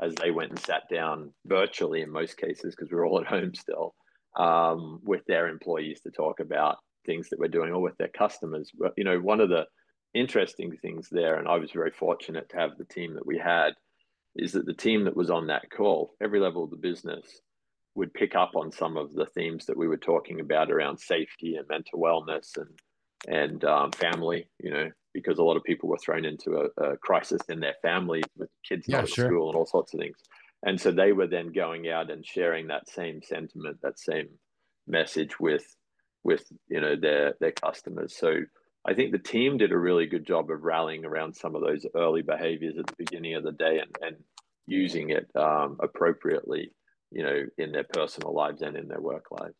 as 0.00 0.14
they 0.14 0.30
went 0.30 0.50
and 0.50 0.60
sat 0.60 0.82
down 0.90 1.32
virtually 1.44 2.02
in 2.02 2.10
most 2.10 2.36
cases 2.36 2.74
because 2.74 2.90
we 2.90 2.98
are 2.98 3.04
all 3.04 3.20
at 3.20 3.26
home 3.26 3.54
still 3.54 3.94
um, 4.36 5.00
with 5.02 5.24
their 5.26 5.48
employees 5.48 6.00
to 6.02 6.10
talk 6.10 6.40
about 6.40 6.76
things 7.04 7.28
that 7.28 7.38
we're 7.38 7.48
doing 7.48 7.72
or 7.72 7.80
with 7.80 7.96
their 7.98 8.08
customers. 8.08 8.70
But 8.78 8.92
you 8.96 9.04
know, 9.04 9.18
one 9.18 9.40
of 9.40 9.48
the 9.48 9.66
interesting 10.14 10.76
things 10.76 11.08
there, 11.10 11.36
and 11.36 11.48
I 11.48 11.56
was 11.56 11.72
very 11.72 11.90
fortunate 11.90 12.48
to 12.50 12.56
have 12.56 12.78
the 12.78 12.84
team 12.84 13.14
that 13.14 13.26
we 13.26 13.38
had, 13.38 13.74
is 14.36 14.52
that 14.52 14.66
the 14.66 14.74
team 14.74 15.04
that 15.04 15.16
was 15.16 15.30
on 15.30 15.48
that 15.48 15.70
call, 15.70 16.14
every 16.22 16.38
level 16.38 16.64
of 16.64 16.70
the 16.70 16.76
business, 16.76 17.40
would 17.94 18.14
pick 18.14 18.36
up 18.36 18.52
on 18.54 18.70
some 18.70 18.96
of 18.96 19.12
the 19.12 19.26
themes 19.26 19.66
that 19.66 19.76
we 19.76 19.88
were 19.88 19.96
talking 19.96 20.40
about 20.40 20.70
around 20.70 20.98
safety 20.98 21.56
and 21.56 21.66
mental 21.68 21.98
wellness 21.98 22.56
and 22.56 22.68
and 23.26 23.64
um, 23.64 23.92
family. 23.92 24.48
You 24.60 24.70
know, 24.70 24.90
because 25.14 25.38
a 25.38 25.42
lot 25.42 25.56
of 25.56 25.64
people 25.64 25.88
were 25.88 25.98
thrown 25.98 26.24
into 26.24 26.56
a, 26.78 26.82
a 26.82 26.96
crisis 26.98 27.40
in 27.48 27.60
their 27.60 27.74
families 27.82 28.24
with 28.36 28.50
kids 28.66 28.86
yeah, 28.88 29.00
not 29.00 29.08
sure. 29.08 29.26
in 29.26 29.30
school 29.30 29.48
and 29.48 29.56
all 29.56 29.66
sorts 29.66 29.94
of 29.94 30.00
things. 30.00 30.16
And 30.64 30.80
so 30.80 30.90
they 30.90 31.12
were 31.12 31.26
then 31.26 31.52
going 31.52 31.88
out 31.88 32.10
and 32.10 32.26
sharing 32.26 32.68
that 32.68 32.88
same 32.88 33.22
sentiment, 33.22 33.78
that 33.82 33.98
same 33.98 34.28
message 34.86 35.38
with 35.38 35.64
with 36.24 36.44
you 36.68 36.80
know 36.80 36.96
their 36.96 37.34
their 37.40 37.52
customers. 37.52 38.16
So 38.16 38.40
I 38.86 38.94
think 38.94 39.12
the 39.12 39.18
team 39.18 39.58
did 39.58 39.72
a 39.72 39.78
really 39.78 40.06
good 40.06 40.26
job 40.26 40.50
of 40.50 40.62
rallying 40.62 41.04
around 41.04 41.34
some 41.34 41.54
of 41.54 41.62
those 41.62 41.86
early 41.94 42.22
behaviors 42.22 42.76
at 42.78 42.86
the 42.86 42.94
beginning 42.96 43.34
of 43.34 43.44
the 43.44 43.52
day 43.52 43.80
and, 43.80 43.96
and 44.02 44.16
using 44.66 45.10
it 45.10 45.28
um, 45.34 45.76
appropriately, 45.80 46.72
you 47.10 47.22
know, 47.22 47.44
in 47.56 47.72
their 47.72 47.84
personal 47.84 48.34
lives 48.34 48.62
and 48.62 48.76
in 48.76 48.88
their 48.88 49.00
work 49.00 49.26
lives 49.30 49.56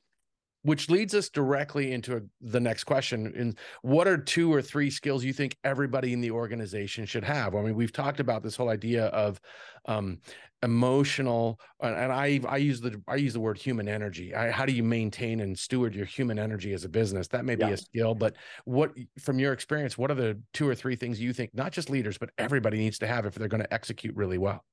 which 0.62 0.90
leads 0.90 1.14
us 1.14 1.28
directly 1.28 1.92
into 1.92 2.16
a, 2.16 2.20
the 2.40 2.60
next 2.60 2.84
question 2.84 3.32
in 3.34 3.56
what 3.82 4.08
are 4.08 4.18
two 4.18 4.52
or 4.52 4.60
three 4.60 4.90
skills 4.90 5.24
you 5.24 5.32
think 5.32 5.56
everybody 5.64 6.12
in 6.12 6.20
the 6.20 6.30
organization 6.30 7.06
should 7.06 7.24
have? 7.24 7.54
I 7.54 7.62
mean 7.62 7.74
we've 7.74 7.92
talked 7.92 8.20
about 8.20 8.42
this 8.42 8.56
whole 8.56 8.68
idea 8.68 9.06
of 9.06 9.40
um, 9.86 10.18
emotional 10.64 11.60
and 11.80 12.12
i 12.12 12.40
i 12.48 12.56
use 12.56 12.80
the 12.80 13.00
i 13.06 13.14
use 13.14 13.32
the 13.32 13.40
word 13.40 13.56
human 13.56 13.88
energy. 13.88 14.34
I, 14.34 14.50
how 14.50 14.66
do 14.66 14.72
you 14.72 14.82
maintain 14.82 15.40
and 15.40 15.56
steward 15.56 15.94
your 15.94 16.06
human 16.06 16.38
energy 16.38 16.72
as 16.72 16.84
a 16.84 16.88
business? 16.88 17.28
That 17.28 17.44
may 17.44 17.56
yeah. 17.56 17.68
be 17.68 17.72
a 17.74 17.76
skill 17.76 18.14
but 18.14 18.34
what 18.64 18.92
from 19.20 19.38
your 19.38 19.52
experience 19.52 19.96
what 19.96 20.10
are 20.10 20.14
the 20.14 20.40
two 20.52 20.68
or 20.68 20.74
three 20.74 20.96
things 20.96 21.20
you 21.20 21.32
think 21.32 21.54
not 21.54 21.70
just 21.70 21.90
leaders 21.90 22.18
but 22.18 22.30
everybody 22.38 22.78
needs 22.78 22.98
to 22.98 23.06
have 23.06 23.24
if 23.24 23.34
they're 23.34 23.48
going 23.48 23.62
to 23.62 23.72
execute 23.72 24.16
really 24.16 24.38
well? 24.38 24.64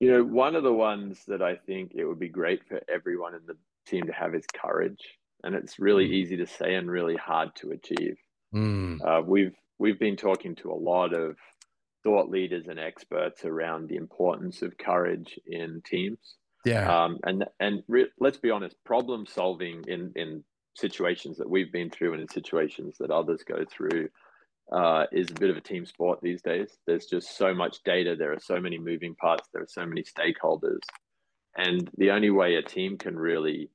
You 0.00 0.12
know 0.12 0.24
one 0.24 0.54
of 0.54 0.62
the 0.62 0.74
ones 0.74 1.24
that 1.26 1.40
i 1.40 1.54
think 1.54 1.92
it 1.94 2.04
would 2.04 2.20
be 2.20 2.28
great 2.28 2.68
for 2.68 2.82
everyone 2.92 3.34
in 3.34 3.40
the 3.46 3.56
team 3.86 4.04
to 4.06 4.12
have 4.12 4.34
is 4.34 4.46
courage, 4.54 5.00
and 5.42 5.54
it's 5.54 5.78
really 5.78 6.08
mm. 6.08 6.12
easy 6.12 6.36
to 6.38 6.46
say 6.46 6.74
and 6.74 6.90
really 6.90 7.16
hard 7.16 7.54
to 7.56 7.70
achieve. 7.70 8.16
Mm. 8.54 9.00
Uh, 9.04 9.22
we've 9.22 9.54
we've 9.78 9.98
been 9.98 10.16
talking 10.16 10.54
to 10.56 10.70
a 10.70 10.74
lot 10.74 11.12
of 11.12 11.36
thought 12.02 12.30
leaders 12.30 12.68
and 12.68 12.78
experts 12.78 13.44
around 13.44 13.88
the 13.88 13.96
importance 13.96 14.62
of 14.62 14.78
courage 14.78 15.38
in 15.46 15.82
teams. 15.84 16.36
Yeah. 16.64 17.04
Um, 17.04 17.18
and 17.24 17.44
and 17.60 17.82
re- 17.88 18.10
let's 18.18 18.38
be 18.38 18.50
honest, 18.50 18.76
problem 18.84 19.26
solving 19.26 19.84
in 19.86 20.12
in 20.16 20.44
situations 20.74 21.38
that 21.38 21.48
we've 21.48 21.72
been 21.72 21.90
through 21.90 22.12
and 22.12 22.22
in 22.22 22.28
situations 22.28 22.96
that 23.00 23.10
others 23.10 23.42
go 23.46 23.64
through 23.70 24.08
uh, 24.72 25.04
is 25.12 25.30
a 25.30 25.34
bit 25.34 25.50
of 25.50 25.56
a 25.56 25.60
team 25.60 25.86
sport 25.86 26.20
these 26.22 26.42
days. 26.42 26.76
There's 26.86 27.06
just 27.06 27.36
so 27.36 27.54
much 27.54 27.82
data. 27.84 28.16
There 28.16 28.32
are 28.32 28.40
so 28.40 28.60
many 28.60 28.78
moving 28.78 29.14
parts. 29.14 29.48
There 29.52 29.62
are 29.62 29.68
so 29.68 29.86
many 29.86 30.02
stakeholders, 30.02 30.80
and 31.56 31.88
the 31.96 32.10
only 32.10 32.30
way 32.30 32.56
a 32.56 32.62
team 32.62 32.98
can 32.98 33.16
really 33.16 33.70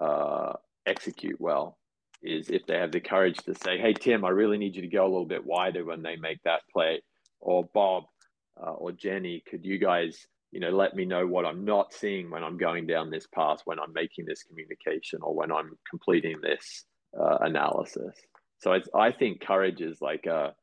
uh, 0.00 0.54
execute 0.86 1.40
well 1.40 1.78
is 2.22 2.50
if 2.50 2.66
they 2.66 2.78
have 2.78 2.92
the 2.92 3.00
courage 3.00 3.38
to 3.38 3.54
say, 3.54 3.78
"Hey 3.78 3.92
Tim, 3.92 4.24
I 4.24 4.30
really 4.30 4.58
need 4.58 4.76
you 4.76 4.82
to 4.82 4.88
go 4.88 5.04
a 5.04 5.08
little 5.08 5.26
bit 5.26 5.44
wider 5.44 5.84
when 5.84 6.02
they 6.02 6.16
make 6.16 6.42
that 6.44 6.62
play," 6.72 7.02
or 7.40 7.68
Bob 7.72 8.04
uh, 8.60 8.72
or 8.72 8.92
Jenny, 8.92 9.42
could 9.48 9.64
you 9.64 9.78
guys, 9.78 10.26
you 10.50 10.60
know, 10.60 10.70
let 10.70 10.94
me 10.94 11.04
know 11.04 11.26
what 11.26 11.46
I'm 11.46 11.64
not 11.64 11.92
seeing 11.92 12.30
when 12.30 12.42
I'm 12.42 12.56
going 12.56 12.86
down 12.86 13.10
this 13.10 13.26
path, 13.26 13.60
when 13.64 13.78
I'm 13.78 13.92
making 13.92 14.24
this 14.26 14.42
communication, 14.42 15.20
or 15.22 15.34
when 15.34 15.52
I'm 15.52 15.76
completing 15.88 16.40
this 16.40 16.84
uh, 17.18 17.38
analysis. 17.40 18.14
So 18.58 18.76
I, 18.94 19.12
think 19.12 19.40
courage 19.40 19.80
is 19.80 20.00
like 20.00 20.26
a, 20.26 20.54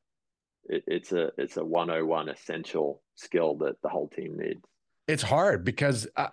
it, 0.65 0.84
it's 0.88 1.13
a 1.13 1.32
it's 1.38 1.56
a 1.56 1.63
101 1.63 2.27
essential 2.27 3.01
skill 3.15 3.56
that 3.60 3.82
the 3.82 3.89
whole 3.89 4.10
team 4.10 4.38
needs 4.38 4.62
it's 5.07 5.24
hard 5.24 5.63
because 5.63 6.07
I, 6.17 6.29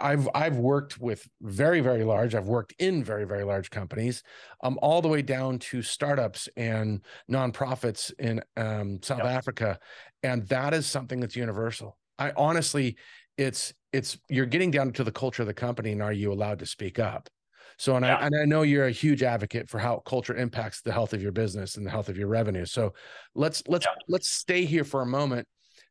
have 0.00 0.28
I've 0.34 0.56
worked 0.56 1.00
with 1.00 1.26
very 1.40 1.80
very 1.80 2.04
large. 2.04 2.34
I've 2.34 2.46
worked 2.46 2.74
in 2.78 3.02
very 3.02 3.24
very 3.24 3.44
large 3.44 3.70
companies, 3.70 4.22
um, 4.62 4.78
all 4.82 5.00
the 5.00 5.08
way 5.08 5.22
down 5.22 5.58
to 5.60 5.80
startups 5.80 6.48
and 6.56 7.00
nonprofits 7.30 8.12
in 8.18 8.42
um, 8.56 9.00
South 9.02 9.18
yep. 9.18 9.28
Africa, 9.28 9.78
and 10.22 10.46
that 10.48 10.74
is 10.74 10.86
something 10.86 11.20
that's 11.20 11.36
universal. 11.36 11.96
I 12.18 12.32
honestly, 12.36 12.96
it's 13.38 13.72
it's 13.92 14.18
you're 14.28 14.46
getting 14.46 14.70
down 14.70 14.92
to 14.92 15.04
the 15.04 15.12
culture 15.12 15.42
of 15.42 15.48
the 15.48 15.54
company, 15.54 15.92
and 15.92 16.02
are 16.02 16.12
you 16.12 16.32
allowed 16.32 16.58
to 16.58 16.66
speak 16.66 16.98
up? 16.98 17.30
So, 17.78 17.96
and 17.96 18.04
yeah. 18.04 18.16
I 18.16 18.26
and 18.26 18.34
I 18.36 18.44
know 18.44 18.62
you're 18.62 18.86
a 18.86 18.92
huge 18.92 19.22
advocate 19.22 19.70
for 19.70 19.78
how 19.78 20.00
culture 20.00 20.36
impacts 20.36 20.82
the 20.82 20.92
health 20.92 21.14
of 21.14 21.22
your 21.22 21.32
business 21.32 21.76
and 21.76 21.86
the 21.86 21.90
health 21.90 22.10
of 22.10 22.18
your 22.18 22.28
revenue. 22.28 22.66
So, 22.66 22.92
let's 23.34 23.62
let's 23.66 23.86
yeah. 23.86 23.94
let's 24.08 24.28
stay 24.28 24.66
here 24.66 24.84
for 24.84 25.00
a 25.00 25.06
moment 25.06 25.48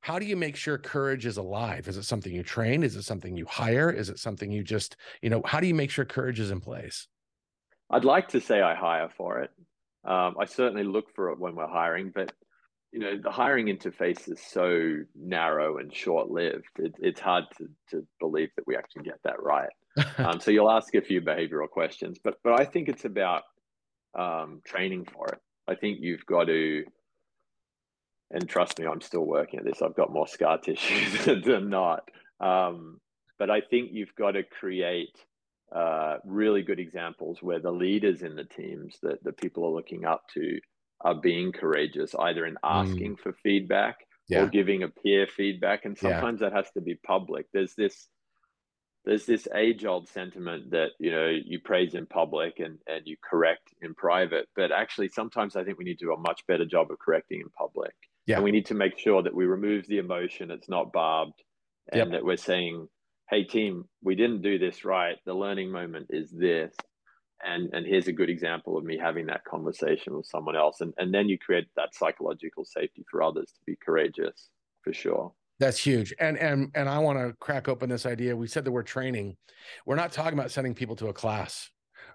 how 0.07 0.17
do 0.17 0.25
you 0.25 0.37
make 0.37 0.55
sure 0.55 0.77
courage 0.77 1.25
is 1.25 1.35
alive? 1.35 1.89
Is 1.89 1.97
it 1.97 2.03
something 2.03 2.33
you 2.33 2.41
train? 2.41 2.81
Is 2.81 2.95
it 2.95 3.03
something 3.03 3.35
you 3.35 3.45
hire? 3.45 3.89
Is 3.91 4.07
it 4.07 4.19
something 4.19 4.53
you 4.53 4.63
just 4.63 4.95
you 5.21 5.29
know 5.29 5.41
how 5.43 5.59
do 5.59 5.67
you 5.67 5.75
make 5.75 5.91
sure 5.91 6.05
courage 6.05 6.39
is 6.39 6.49
in 6.49 6.61
place? 6.61 7.09
I'd 7.89 8.05
like 8.05 8.29
to 8.29 8.39
say 8.39 8.61
i 8.61 8.73
hire 8.73 9.09
for 9.09 9.39
it. 9.39 9.51
Um, 10.05 10.35
i 10.39 10.45
certainly 10.45 10.85
look 10.85 11.13
for 11.13 11.31
it 11.31 11.39
when 11.39 11.55
we're 11.55 11.67
hiring 11.67 12.13
but 12.15 12.31
you 12.93 12.99
know 12.99 13.17
the 13.21 13.29
hiring 13.29 13.65
interface 13.65 14.31
is 14.31 14.39
so 14.41 14.67
narrow 15.13 15.79
and 15.79 15.93
short-lived 15.93 16.73
it, 16.79 16.93
it's 16.99 17.19
hard 17.19 17.43
to, 17.57 17.67
to 17.91 18.07
believe 18.21 18.51
that 18.55 18.65
we 18.65 18.77
actually 18.77 19.03
get 19.03 19.19
that 19.25 19.43
right. 19.43 19.73
Um, 20.19 20.39
so 20.39 20.51
you'll 20.51 20.71
ask 20.71 20.95
a 20.95 21.01
few 21.01 21.19
behavioral 21.21 21.69
questions 21.69 22.17
but 22.23 22.35
but 22.45 22.53
i 22.61 22.63
think 22.63 22.87
it's 22.87 23.03
about 23.03 23.43
um, 24.17 24.61
training 24.65 25.05
for 25.13 25.27
it. 25.27 25.39
I 25.67 25.75
think 25.75 25.99
you've 26.01 26.25
got 26.25 26.45
to 26.45 26.83
and 28.31 28.47
trust 28.47 28.79
me, 28.79 28.85
I'm 28.85 29.01
still 29.01 29.25
working 29.25 29.59
at 29.59 29.65
this. 29.65 29.81
I've 29.81 29.95
got 29.95 30.11
more 30.11 30.27
scar 30.27 30.57
tissue 30.63 31.41
than 31.41 31.69
not. 31.69 32.09
Um, 32.39 32.99
but 33.39 33.49
I 33.49 33.61
think 33.61 33.91
you've 33.93 34.15
got 34.15 34.31
to 34.31 34.43
create 34.43 35.15
uh, 35.73 36.17
really 36.25 36.61
good 36.61 36.79
examples 36.79 37.39
where 37.41 37.59
the 37.59 37.71
leaders 37.71 38.21
in 38.21 38.35
the 38.35 38.43
teams 38.43 38.97
that, 39.03 39.23
that 39.23 39.37
people 39.37 39.65
are 39.65 39.75
looking 39.75 40.05
up 40.05 40.23
to 40.33 40.59
are 41.01 41.15
being 41.15 41.51
courageous, 41.51 42.15
either 42.19 42.45
in 42.45 42.57
asking 42.63 43.15
mm. 43.15 43.19
for 43.19 43.33
feedback 43.43 43.97
yeah. 44.27 44.43
or 44.43 44.47
giving 44.47 44.83
a 44.83 44.87
peer 44.87 45.27
feedback. 45.27 45.85
And 45.85 45.97
sometimes 45.97 46.41
yeah. 46.41 46.49
that 46.49 46.55
has 46.55 46.71
to 46.71 46.81
be 46.81 46.95
public. 46.95 47.45
There's 47.53 47.75
this 47.75 48.07
there's 49.07 49.25
this 49.25 49.47
age 49.55 49.85
old 49.85 50.09
sentiment 50.09 50.71
that 50.71 50.89
you 50.99 51.09
know 51.09 51.29
you 51.29 51.59
praise 51.63 51.95
in 51.95 52.05
public 52.05 52.59
and 52.59 52.77
and 52.87 53.03
you 53.05 53.15
correct 53.23 53.73
in 53.81 53.95
private 53.95 54.49
but 54.53 54.69
actually 54.69 55.07
sometimes 55.07 55.55
i 55.55 55.63
think 55.63 55.77
we 55.77 55.85
need 55.85 55.97
to 55.97 56.05
do 56.05 56.13
a 56.13 56.19
much 56.19 56.41
better 56.45 56.65
job 56.65 56.91
of 56.91 56.99
correcting 56.99 57.39
in 57.39 57.49
public 57.57 57.93
yeah. 58.27 58.35
And 58.35 58.43
we 58.43 58.51
need 58.51 58.67
to 58.67 58.75
make 58.75 58.99
sure 58.99 59.23
that 59.23 59.33
we 59.33 59.45
remove 59.45 59.87
the 59.87 59.97
emotion, 59.97 60.51
it's 60.51 60.69
not 60.69 60.91
barbed, 60.91 61.41
and 61.91 61.99
yep. 61.99 62.11
that 62.11 62.25
we're 62.25 62.37
saying, 62.37 62.87
hey, 63.29 63.43
team, 63.43 63.85
we 64.03 64.15
didn't 64.15 64.41
do 64.41 64.59
this 64.59 64.85
right. 64.85 65.17
The 65.25 65.33
learning 65.33 65.71
moment 65.71 66.07
is 66.09 66.29
this. 66.29 66.73
And, 67.43 67.73
and 67.73 67.85
here's 67.85 68.07
a 68.07 68.13
good 68.13 68.29
example 68.29 68.77
of 68.77 68.83
me 68.83 68.97
having 68.97 69.27
that 69.27 69.45
conversation 69.45 70.15
with 70.15 70.25
someone 70.25 70.55
else. 70.55 70.81
And, 70.81 70.93
and 70.97 71.13
then 71.13 71.29
you 71.29 71.37
create 71.37 71.67
that 71.75 71.93
psychological 71.93 72.65
safety 72.65 73.05
for 73.09 73.23
others 73.23 73.51
to 73.53 73.59
be 73.65 73.77
courageous 73.83 74.49
for 74.83 74.91
sure. 74.91 75.33
That's 75.59 75.79
huge. 75.79 76.13
And 76.19 76.37
and 76.37 76.69
and 76.75 76.87
I 76.87 76.99
want 76.99 77.17
to 77.17 77.33
crack 77.39 77.67
open 77.67 77.89
this 77.89 78.05
idea. 78.05 78.35
We 78.35 78.47
said 78.47 78.63
that 78.65 78.71
we're 78.71 78.83
training. 78.83 79.37
We're 79.87 79.95
not 79.95 80.11
talking 80.11 80.37
about 80.37 80.51
sending 80.51 80.75
people 80.75 80.95
to 80.97 81.07
a 81.07 81.13
class. 81.13 81.71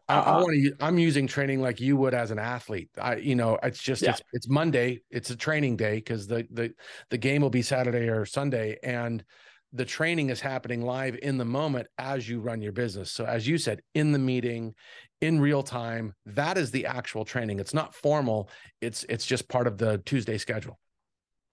I, 0.09 0.15
I 0.15 0.19
uh-huh. 0.19 0.41
want 0.43 0.55
to. 0.55 0.75
I'm 0.81 0.99
using 0.99 1.27
training 1.27 1.61
like 1.61 1.81
you 1.81 1.97
would 1.97 2.15
as 2.15 2.31
an 2.31 2.39
athlete. 2.39 2.91
I, 3.01 3.17
you 3.17 3.35
know, 3.35 3.59
it's 3.63 3.81
just 3.81 4.03
yeah. 4.03 4.11
it's 4.11 4.23
it's 4.33 4.49
Monday. 4.49 5.03
It's 5.11 5.31
a 5.31 5.37
training 5.37 5.77
day 5.77 5.97
because 5.97 6.27
the 6.27 6.47
the 6.51 6.75
the 7.11 7.19
game 7.19 7.43
will 7.43 7.51
be 7.51 7.63
Saturday 7.63 8.09
or 8.09 8.27
Sunday, 8.27 8.79
and 8.83 9.25
the 9.73 9.85
training 9.85 10.31
is 10.31 10.41
happening 10.41 10.83
live 10.83 11.19
in 11.23 11.39
the 11.39 11.45
moment 11.45 11.87
as 11.99 12.29
you 12.29 12.41
run 12.41 12.61
your 12.61 12.73
business. 12.73 13.11
So 13.11 13.25
as 13.25 13.47
you 13.47 13.59
said, 13.59 13.81
in 13.95 14.13
the 14.13 14.19
meeting, 14.19 14.75
in 15.21 15.41
real 15.41 15.63
time, 15.63 16.15
that 16.27 16.59
is 16.59 16.71
the 16.71 16.87
actual 16.87 17.25
training. 17.25 17.61
It's 17.61 17.75
not 17.75 17.95
formal. 17.95 18.51
It's 18.81 19.05
it's 19.05 19.25
just 19.25 19.49
part 19.49 19.67
of 19.67 19.79
the 19.79 19.99
Tuesday 19.99 20.37
schedule. 20.37 20.79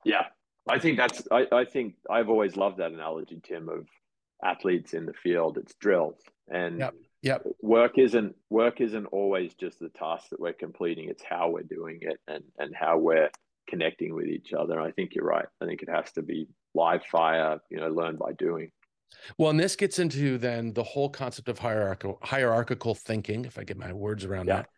Yeah, 0.03 0.25
I 0.67 0.79
think 0.79 0.97
that's. 0.97 1.27
I, 1.31 1.45
I 1.51 1.65
think 1.65 1.95
I've 2.09 2.29
always 2.29 2.57
loved 2.57 2.77
that 2.77 2.91
analogy, 2.91 3.39
Tim, 3.43 3.69
of 3.69 3.87
athletes 4.43 4.93
in 4.93 5.05
the 5.05 5.13
field. 5.13 5.57
It's 5.59 5.75
drills 5.75 6.17
and. 6.47 6.79
Yep 6.79 6.95
Yep. 7.21 7.47
Work 7.61 7.97
isn't 7.97 8.35
work 8.49 8.79
isn't 8.79 9.05
always 9.07 9.53
just 9.53 9.79
the 9.79 9.89
task 9.89 10.29
that 10.29 10.39
we're 10.39 10.53
completing. 10.53 11.09
It's 11.09 11.23
how 11.23 11.49
we're 11.49 11.63
doing 11.63 11.99
it 12.01 12.19
and 12.27 12.43
and 12.57 12.73
how 12.75 12.97
we're 12.97 13.29
connecting 13.69 14.15
with 14.15 14.27
each 14.27 14.53
other. 14.53 14.79
and 14.79 14.87
I 14.87 14.91
think 14.91 15.15
you're 15.15 15.25
right. 15.25 15.45
I 15.61 15.65
think 15.65 15.81
it 15.81 15.89
has 15.89 16.11
to 16.13 16.21
be 16.21 16.47
live 16.73 17.03
fire, 17.05 17.59
you 17.69 17.77
know, 17.79 17.89
learn 17.89 18.15
by 18.15 18.33
doing. 18.33 18.71
Well, 19.37 19.49
and 19.49 19.59
this 19.59 19.75
gets 19.75 19.99
into 19.99 20.37
then 20.37 20.73
the 20.73 20.83
whole 20.83 21.09
concept 21.09 21.49
of 21.49 21.59
hierarchical 21.59 22.19
hierarchical 22.23 22.95
thinking, 22.95 23.45
if 23.45 23.57
I 23.57 23.63
get 23.63 23.77
my 23.77 23.93
words 23.93 24.23
around 24.23 24.47
yeah. 24.47 24.57
that. 24.57 24.69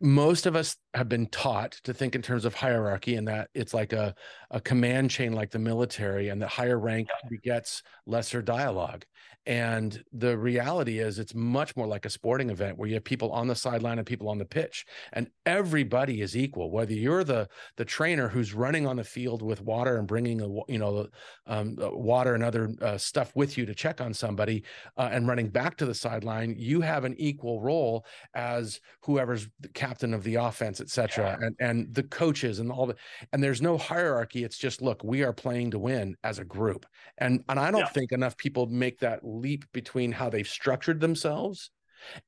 Most 0.00 0.46
of 0.46 0.56
us 0.56 0.76
have 0.94 1.08
been 1.08 1.26
taught 1.26 1.72
to 1.84 1.92
think 1.92 2.14
in 2.14 2.22
terms 2.22 2.44
of 2.44 2.54
hierarchy 2.54 3.16
and 3.16 3.28
that 3.28 3.48
it's 3.54 3.74
like 3.74 3.92
a, 3.92 4.14
a 4.50 4.60
command 4.60 5.10
chain 5.10 5.32
like 5.32 5.50
the 5.50 5.58
military 5.58 6.28
and 6.28 6.40
that 6.42 6.48
higher 6.48 6.78
rank 6.78 7.08
begets 7.28 7.82
lesser 8.06 8.42
dialogue. 8.42 9.04
And 9.48 10.04
the 10.12 10.36
reality 10.36 10.98
is, 10.98 11.18
it's 11.18 11.34
much 11.34 11.74
more 11.74 11.86
like 11.86 12.04
a 12.04 12.10
sporting 12.10 12.50
event 12.50 12.76
where 12.76 12.86
you 12.86 12.96
have 12.96 13.04
people 13.04 13.32
on 13.32 13.46
the 13.46 13.54
sideline 13.54 13.96
and 13.96 14.06
people 14.06 14.28
on 14.28 14.36
the 14.36 14.44
pitch, 14.44 14.84
and 15.14 15.30
everybody 15.46 16.20
is 16.20 16.36
equal. 16.36 16.70
Whether 16.70 16.92
you're 16.92 17.24
the 17.24 17.48
the 17.78 17.84
trainer 17.86 18.28
who's 18.28 18.52
running 18.52 18.86
on 18.86 18.96
the 18.96 19.04
field 19.04 19.40
with 19.40 19.62
water 19.62 19.96
and 19.96 20.06
bringing 20.06 20.42
a 20.42 20.48
you 20.70 20.78
know 20.78 21.06
um, 21.46 21.76
water 21.78 22.34
and 22.34 22.44
other 22.44 22.74
uh, 22.82 22.98
stuff 22.98 23.32
with 23.34 23.56
you 23.56 23.64
to 23.64 23.74
check 23.74 24.02
on 24.02 24.12
somebody, 24.12 24.64
uh, 24.98 25.08
and 25.10 25.26
running 25.26 25.48
back 25.48 25.78
to 25.78 25.86
the 25.86 25.94
sideline, 25.94 26.54
you 26.58 26.82
have 26.82 27.04
an 27.04 27.14
equal 27.16 27.62
role 27.62 28.04
as 28.34 28.80
whoever's 29.00 29.48
the 29.60 29.68
captain 29.68 30.14
of 30.14 30.22
the 30.22 30.36
offense, 30.36 30.80
etc., 30.80 31.38
yeah. 31.40 31.46
and 31.46 31.56
and 31.60 31.94
the 31.94 32.04
coaches 32.04 32.58
and 32.58 32.70
all 32.70 32.86
the 32.86 32.96
and 33.32 33.42
there's 33.42 33.62
no 33.62 33.76
hierarchy. 33.76 34.44
It's 34.44 34.58
just 34.58 34.80
look, 34.82 35.02
we 35.02 35.22
are 35.22 35.32
playing 35.32 35.72
to 35.72 35.78
win 35.78 36.16
as 36.24 36.38
a 36.38 36.44
group, 36.44 36.86
and 37.18 37.42
and 37.48 37.58
I 37.58 37.70
don't 37.70 37.80
yeah. 37.80 37.88
think 37.88 38.12
enough 38.12 38.36
people 38.36 38.66
make 38.66 39.00
that 39.00 39.20
leap 39.22 39.64
between 39.72 40.12
how 40.12 40.30
they've 40.30 40.48
structured 40.48 41.00
themselves 41.00 41.70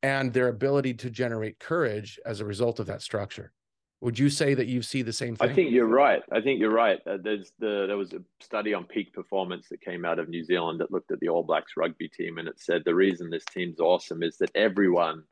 and 0.02 0.32
their 0.32 0.48
ability 0.48 0.94
to 0.94 1.10
generate 1.10 1.58
courage 1.58 2.18
as 2.26 2.40
a 2.40 2.44
result 2.44 2.80
of 2.80 2.86
that 2.86 3.02
structure. 3.02 3.52
Would 4.00 4.18
you 4.18 4.30
say 4.30 4.54
that 4.54 4.66
you 4.66 4.80
see 4.80 5.02
the 5.02 5.12
same 5.12 5.36
thing? 5.36 5.50
I 5.50 5.52
think 5.52 5.72
you're 5.72 5.84
right. 5.84 6.22
I 6.32 6.40
think 6.40 6.58
you're 6.58 6.70
right. 6.70 6.98
Uh, 7.06 7.18
there's 7.22 7.52
the 7.58 7.84
there 7.86 7.98
was 7.98 8.14
a 8.14 8.22
study 8.40 8.72
on 8.72 8.84
peak 8.84 9.12
performance 9.12 9.68
that 9.68 9.82
came 9.82 10.06
out 10.06 10.18
of 10.18 10.28
New 10.28 10.42
Zealand 10.42 10.80
that 10.80 10.90
looked 10.90 11.12
at 11.12 11.20
the 11.20 11.28
All 11.28 11.42
Blacks 11.42 11.72
rugby 11.76 12.08
team, 12.08 12.38
and 12.38 12.48
it 12.48 12.58
said 12.58 12.82
the 12.84 12.94
reason 12.94 13.28
this 13.28 13.44
team's 13.44 13.78
awesome 13.78 14.22
is 14.22 14.38
that 14.38 14.50
everyone 14.54 15.22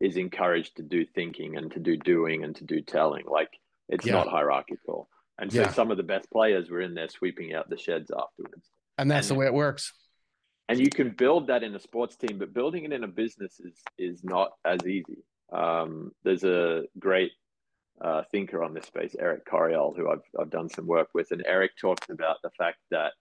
is 0.00 0.16
encouraged 0.16 0.76
to 0.76 0.82
do 0.82 1.04
thinking 1.04 1.56
and 1.56 1.70
to 1.72 1.80
do 1.80 1.96
doing 1.96 2.44
and 2.44 2.54
to 2.56 2.64
do 2.64 2.80
telling. 2.80 3.24
Like 3.26 3.50
it's 3.88 4.06
yeah. 4.06 4.14
not 4.14 4.28
hierarchical. 4.28 5.08
And 5.38 5.52
so 5.52 5.60
yeah. 5.60 5.72
some 5.72 5.90
of 5.90 5.96
the 5.96 6.02
best 6.02 6.30
players 6.30 6.70
were 6.70 6.80
in 6.80 6.94
there 6.94 7.08
sweeping 7.08 7.54
out 7.54 7.68
the 7.68 7.76
sheds 7.76 8.10
afterwards. 8.10 8.68
And 8.98 9.10
that's 9.10 9.28
and, 9.28 9.36
the 9.36 9.40
way 9.40 9.46
it 9.46 9.54
works. 9.54 9.92
And 10.68 10.80
you 10.80 10.88
can 10.88 11.10
build 11.10 11.48
that 11.48 11.62
in 11.62 11.74
a 11.74 11.78
sports 11.78 12.16
team, 12.16 12.38
but 12.38 12.52
building 12.52 12.84
it 12.84 12.92
in 12.92 13.04
a 13.04 13.08
business 13.08 13.60
is 13.60 13.82
is 13.98 14.24
not 14.24 14.52
as 14.64 14.84
easy. 14.86 15.24
Um, 15.52 16.10
there's 16.24 16.44
a 16.44 16.84
great 16.98 17.32
uh, 18.00 18.22
thinker 18.32 18.64
on 18.64 18.74
this 18.74 18.86
space, 18.86 19.14
Eric 19.18 19.46
Coryell, 19.46 19.94
who 19.96 20.10
I've 20.10 20.24
I've 20.38 20.50
done 20.50 20.68
some 20.68 20.86
work 20.86 21.08
with, 21.14 21.30
and 21.30 21.44
Eric 21.46 21.72
talks 21.80 22.08
about 22.10 22.36
the 22.42 22.50
fact 22.58 22.78
that 22.90 23.12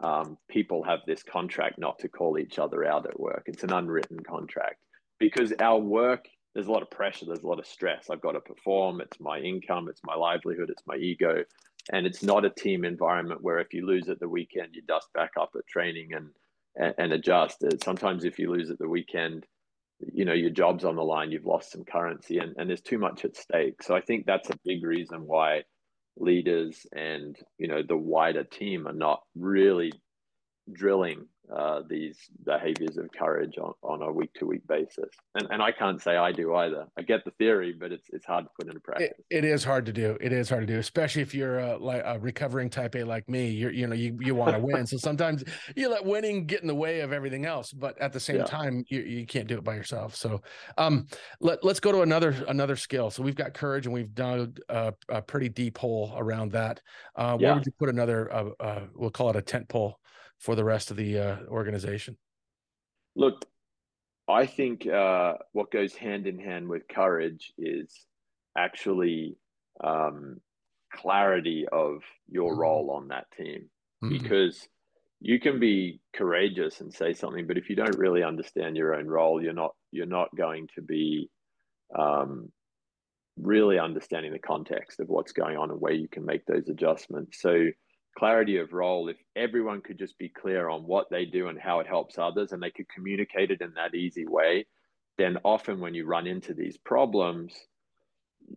um, 0.00 0.38
people 0.48 0.82
have 0.84 1.00
this 1.06 1.22
contract 1.22 1.78
not 1.78 1.98
to 2.00 2.08
call 2.08 2.38
each 2.38 2.58
other 2.58 2.84
out 2.84 3.06
at 3.06 3.18
work. 3.18 3.44
It's 3.46 3.62
an 3.62 3.72
unwritten 3.72 4.20
contract 4.20 4.78
because 5.18 5.52
our 5.60 5.78
work 5.78 6.28
there's 6.54 6.68
a 6.68 6.72
lot 6.72 6.82
of 6.82 6.90
pressure 6.90 7.26
there's 7.26 7.42
a 7.42 7.46
lot 7.46 7.58
of 7.58 7.66
stress. 7.66 8.08
I've 8.10 8.20
got 8.20 8.32
to 8.32 8.40
perform 8.40 9.00
it's 9.00 9.20
my 9.20 9.38
income 9.38 9.88
it's 9.88 10.00
my 10.04 10.14
livelihood 10.14 10.70
it's 10.70 10.86
my 10.86 10.96
ego. 10.96 11.44
And 11.92 12.04
it's 12.06 12.22
not 12.22 12.44
a 12.44 12.50
team 12.50 12.84
environment 12.84 13.42
where 13.42 13.60
if 13.60 13.72
you 13.72 13.86
lose 13.86 14.08
at 14.08 14.20
the 14.20 14.28
weekend 14.28 14.74
you 14.74 14.82
dust 14.82 15.08
back 15.14 15.32
up 15.40 15.50
at 15.56 15.66
training 15.66 16.14
and 16.14 16.30
and, 16.76 16.94
and 16.98 17.12
adjust. 17.12 17.62
Uh, 17.62 17.76
sometimes 17.82 18.24
if 18.24 18.38
you 18.38 18.50
lose 18.50 18.70
at 18.70 18.78
the 18.78 18.88
weekend 18.88 19.46
you 20.12 20.24
know 20.24 20.34
your 20.34 20.50
job's 20.50 20.84
on 20.84 20.96
the 20.96 21.02
line 21.02 21.30
you've 21.30 21.46
lost 21.46 21.72
some 21.72 21.84
currency 21.84 22.38
and, 22.38 22.54
and 22.58 22.68
there's 22.68 22.80
too 22.80 22.98
much 22.98 23.24
at 23.24 23.36
stake. 23.36 23.82
So 23.82 23.94
i 23.94 24.00
think 24.00 24.26
that's 24.26 24.50
a 24.50 24.58
big 24.64 24.84
reason 24.84 25.26
why 25.26 25.62
leaders 26.16 26.86
and 26.94 27.36
you 27.58 27.68
know 27.68 27.82
the 27.86 27.96
wider 27.96 28.44
team 28.44 28.86
are 28.86 28.92
not 28.92 29.22
really 29.34 29.92
drilling 30.72 31.26
uh, 31.54 31.82
these 31.88 32.16
behaviors 32.44 32.96
of 32.96 33.08
courage 33.12 33.56
on, 33.58 33.72
on 33.82 34.02
a 34.02 34.12
week 34.12 34.32
to 34.34 34.46
week 34.46 34.66
basis. 34.66 35.10
And, 35.34 35.48
and 35.50 35.62
I 35.62 35.72
can't 35.72 36.00
say 36.00 36.16
I 36.16 36.32
do 36.32 36.54
either. 36.54 36.86
I 36.98 37.02
get 37.02 37.24
the 37.24 37.30
theory, 37.32 37.72
but 37.78 37.92
it's, 37.92 38.08
it's 38.12 38.26
hard 38.26 38.44
to 38.44 38.50
put 38.58 38.68
into 38.68 38.80
practice. 38.80 39.12
it, 39.30 39.38
it 39.38 39.44
is 39.44 39.62
hard 39.62 39.86
to 39.86 39.92
do. 39.92 40.16
It 40.20 40.32
is 40.32 40.48
hard 40.48 40.66
to 40.66 40.72
do, 40.72 40.78
especially 40.78 41.22
if 41.22 41.34
you're 41.34 41.58
a, 41.58 41.76
like 41.76 42.02
a 42.04 42.18
recovering 42.18 42.70
type 42.70 42.94
A 42.96 43.04
like 43.04 43.28
me, 43.28 43.48
you're, 43.50 43.70
you 43.70 43.86
know, 43.86 43.94
you, 43.94 44.18
you 44.20 44.34
want 44.34 44.54
to 44.54 44.60
win. 44.60 44.86
so 44.86 44.96
sometimes 44.96 45.44
you 45.74 45.88
let 45.88 46.04
winning 46.04 46.46
get 46.46 46.62
in 46.62 46.66
the 46.66 46.74
way 46.74 47.00
of 47.00 47.12
everything 47.12 47.44
else, 47.44 47.72
but 47.72 47.96
at 48.00 48.12
the 48.12 48.20
same 48.20 48.36
yeah. 48.36 48.44
time, 48.44 48.84
you, 48.88 49.00
you 49.00 49.26
can't 49.26 49.46
do 49.46 49.56
it 49.56 49.64
by 49.64 49.74
yourself. 49.74 50.16
So 50.16 50.42
um, 50.78 51.06
let, 51.40 51.62
let's 51.64 51.80
go 51.80 51.92
to 51.92 52.02
another, 52.02 52.34
another 52.48 52.76
skill. 52.76 53.10
So 53.10 53.22
we've 53.22 53.36
got 53.36 53.54
courage 53.54 53.86
and 53.86 53.94
we've 53.94 54.14
dug 54.14 54.58
a, 54.68 54.94
a 55.08 55.22
pretty 55.22 55.48
deep 55.48 55.78
hole 55.78 56.14
around 56.16 56.52
that. 56.52 56.80
Uh, 57.14 57.36
yeah. 57.38 57.46
Where 57.46 57.54
would 57.56 57.66
you 57.66 57.72
put 57.78 57.88
another, 57.88 58.32
uh, 58.32 58.50
uh, 58.58 58.80
we'll 58.94 59.10
call 59.10 59.30
it 59.30 59.36
a 59.36 59.42
tent 59.42 59.68
pole 59.68 59.98
for 60.38 60.54
the 60.54 60.64
rest 60.64 60.90
of 60.90 60.96
the 60.96 61.18
uh, 61.18 61.36
organization? 61.48 62.16
Look, 63.14 63.44
I 64.28 64.46
think 64.46 64.86
uh, 64.86 65.34
what 65.52 65.70
goes 65.70 65.94
hand 65.94 66.26
in 66.26 66.38
hand 66.38 66.68
with 66.68 66.88
courage 66.88 67.52
is 67.56 67.92
actually 68.56 69.36
um, 69.82 70.40
clarity 70.92 71.66
of 71.70 72.02
your 72.28 72.50
mm-hmm. 72.50 72.60
role 72.60 72.90
on 72.90 73.08
that 73.08 73.26
team 73.36 73.68
mm-hmm. 74.02 74.10
because 74.10 74.68
you 75.20 75.40
can 75.40 75.58
be 75.58 76.00
courageous 76.14 76.80
and 76.80 76.92
say 76.92 77.12
something 77.12 77.46
but 77.46 77.58
if 77.58 77.68
you 77.68 77.76
don't 77.76 77.98
really 77.98 78.22
understand 78.22 78.76
your 78.76 78.94
own 78.94 79.06
role 79.06 79.42
you're 79.42 79.52
not 79.52 79.74
you're 79.90 80.06
not 80.06 80.34
going 80.36 80.68
to 80.74 80.82
be 80.82 81.28
um, 81.98 82.50
really 83.38 83.78
understanding 83.78 84.32
the 84.32 84.38
context 84.38 85.00
of 85.00 85.08
what's 85.08 85.32
going 85.32 85.56
on 85.56 85.70
and 85.70 85.80
where 85.80 85.92
you 85.92 86.08
can 86.08 86.24
make 86.24 86.44
those 86.46 86.68
adjustments 86.68 87.40
so 87.40 87.66
clarity 88.16 88.56
of 88.56 88.72
role 88.72 89.08
if 89.08 89.16
everyone 89.34 89.80
could 89.82 89.98
just 89.98 90.18
be 90.18 90.28
clear 90.28 90.68
on 90.68 90.82
what 90.82 91.06
they 91.10 91.24
do 91.24 91.48
and 91.48 91.58
how 91.58 91.80
it 91.80 91.86
helps 91.86 92.18
others 92.18 92.52
and 92.52 92.62
they 92.62 92.70
could 92.70 92.88
communicate 92.88 93.50
it 93.50 93.60
in 93.60 93.72
that 93.74 93.94
easy 93.94 94.26
way 94.26 94.66
then 95.18 95.38
often 95.44 95.80
when 95.80 95.94
you 95.94 96.06
run 96.06 96.26
into 96.26 96.54
these 96.54 96.76
problems 96.78 97.52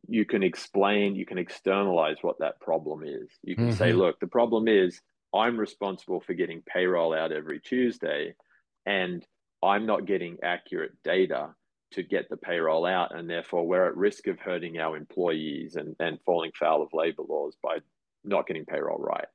you 0.08 0.24
can 0.24 0.44
explain 0.44 1.16
you 1.16 1.26
can 1.26 1.38
externalize 1.38 2.18
what 2.22 2.40
that 2.40 2.60
problem 2.62 3.04
is 3.04 3.30
you 3.44 3.56
can 3.56 3.68
mm-hmm. 3.68 3.76
say 3.76 3.92
look 3.92 4.20
the 4.20 4.28
problem 4.28 4.68
is 4.68 5.02
i'm 5.34 5.60
responsible 5.60 6.22
for 6.22 6.34
getting 6.34 6.62
payroll 6.62 7.14
out 7.14 7.32
every 7.32 7.60
tuesday 7.60 8.34
and 8.86 9.26
i'm 9.62 9.86
not 9.86 10.06
getting 10.06 10.38
accurate 10.44 10.92
data 11.04 11.50
to 11.92 12.04
get 12.04 12.30
the 12.30 12.38
payroll 12.38 12.86
out 12.86 13.16
and 13.16 13.30
therefore 13.30 13.68
we're 13.68 13.88
at 13.88 13.98
risk 13.98 14.28
of 14.28 14.40
hurting 14.40 14.78
our 14.78 14.96
employees 14.96 15.76
and, 15.76 15.96
and 16.00 16.20
falling 16.26 16.52
foul 16.58 16.84
of 16.84 16.90
labor 16.94 17.24
laws 17.28 17.58
by 17.64 17.78
not 18.24 18.46
getting 18.48 18.66
payroll 18.66 19.00
right 19.00 19.26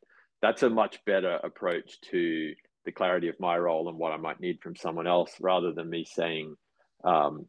that's 0.45 0.63
a 0.63 0.69
much 0.69 1.03
better 1.07 1.41
approach 1.43 1.99
to 2.11 2.53
the 2.85 2.93
clarity 2.93 3.29
of 3.29 3.41
my 3.41 3.57
role 3.57 3.89
and 3.89 3.97
what 3.97 4.13
I 4.13 4.19
might 4.19 4.41
need 4.41 4.61
from 4.63 4.77
someone 4.77 5.07
else 5.07 5.33
rather 5.41 5.73
than 5.73 5.89
me 5.89 6.05
saying, 6.05 6.55
um, 7.03 7.47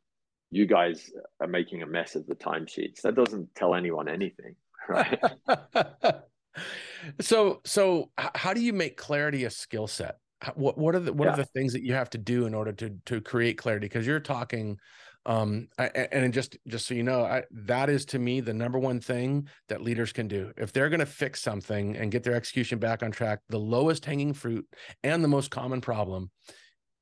you 0.50 0.66
guys 0.66 1.12
are 1.42 1.48
making 1.48 1.82
a 1.82 1.86
mess 1.86 2.16
of 2.16 2.26
the 2.26 2.36
timesheets. 2.36 3.02
That 3.02 3.16
doesn't 3.16 3.54
tell 3.54 3.76
anyone 3.76 4.08
anything, 4.08 4.56
right? 4.88 5.20
so, 7.20 7.60
so 7.66 8.12
how 8.16 8.54
do 8.54 8.62
you 8.62 8.72
make 8.72 8.96
clarity 8.96 9.44
a 9.44 9.50
skill 9.50 9.88
set? 9.88 10.16
What 10.54 10.78
what 10.78 10.96
are 10.96 11.00
the 11.00 11.12
what 11.12 11.26
yeah. 11.26 11.34
are 11.34 11.38
the 11.38 11.46
things 11.46 11.74
that 11.74 11.84
you 11.84 11.96
have 11.96 12.10
to 12.12 12.18
do 12.18 12.46
in 12.46 12.54
order 12.54 12.72
to 12.74 12.92
to 13.08 13.20
create 13.20 13.58
clarity? 13.58 13.88
Because 13.88 14.08
you're 14.08 14.20
talking 14.22 14.78
um 15.26 15.68
I, 15.78 15.86
and 16.12 16.34
just 16.34 16.58
just 16.68 16.88
so 16.88 16.94
you 16.94 17.04
know 17.04 17.24
I, 17.24 17.44
that 17.52 17.90
is 17.90 18.06
to 18.06 18.20
me 18.20 18.42
the 18.42 18.54
number 18.54 18.78
one 18.78 19.00
thing 19.00 19.48
that 19.70 19.82
leaders 19.82 20.14
can 20.14 20.28
do 20.28 20.52
if 20.58 20.72
they're 20.72 20.90
going 20.90 21.00
to 21.00 21.06
fix 21.06 21.42
something 21.42 21.96
and 21.98 22.12
get 22.12 22.24
their 22.24 22.36
execution 22.36 22.80
back 22.80 23.02
on 23.02 23.12
track 23.12 23.40
the 23.50 23.60
lowest 23.60 24.06
hanging 24.06 24.34
fruit 24.34 24.68
and 25.04 25.24
the 25.24 25.28
most 25.28 25.50
common 25.50 25.82
problem 25.82 26.30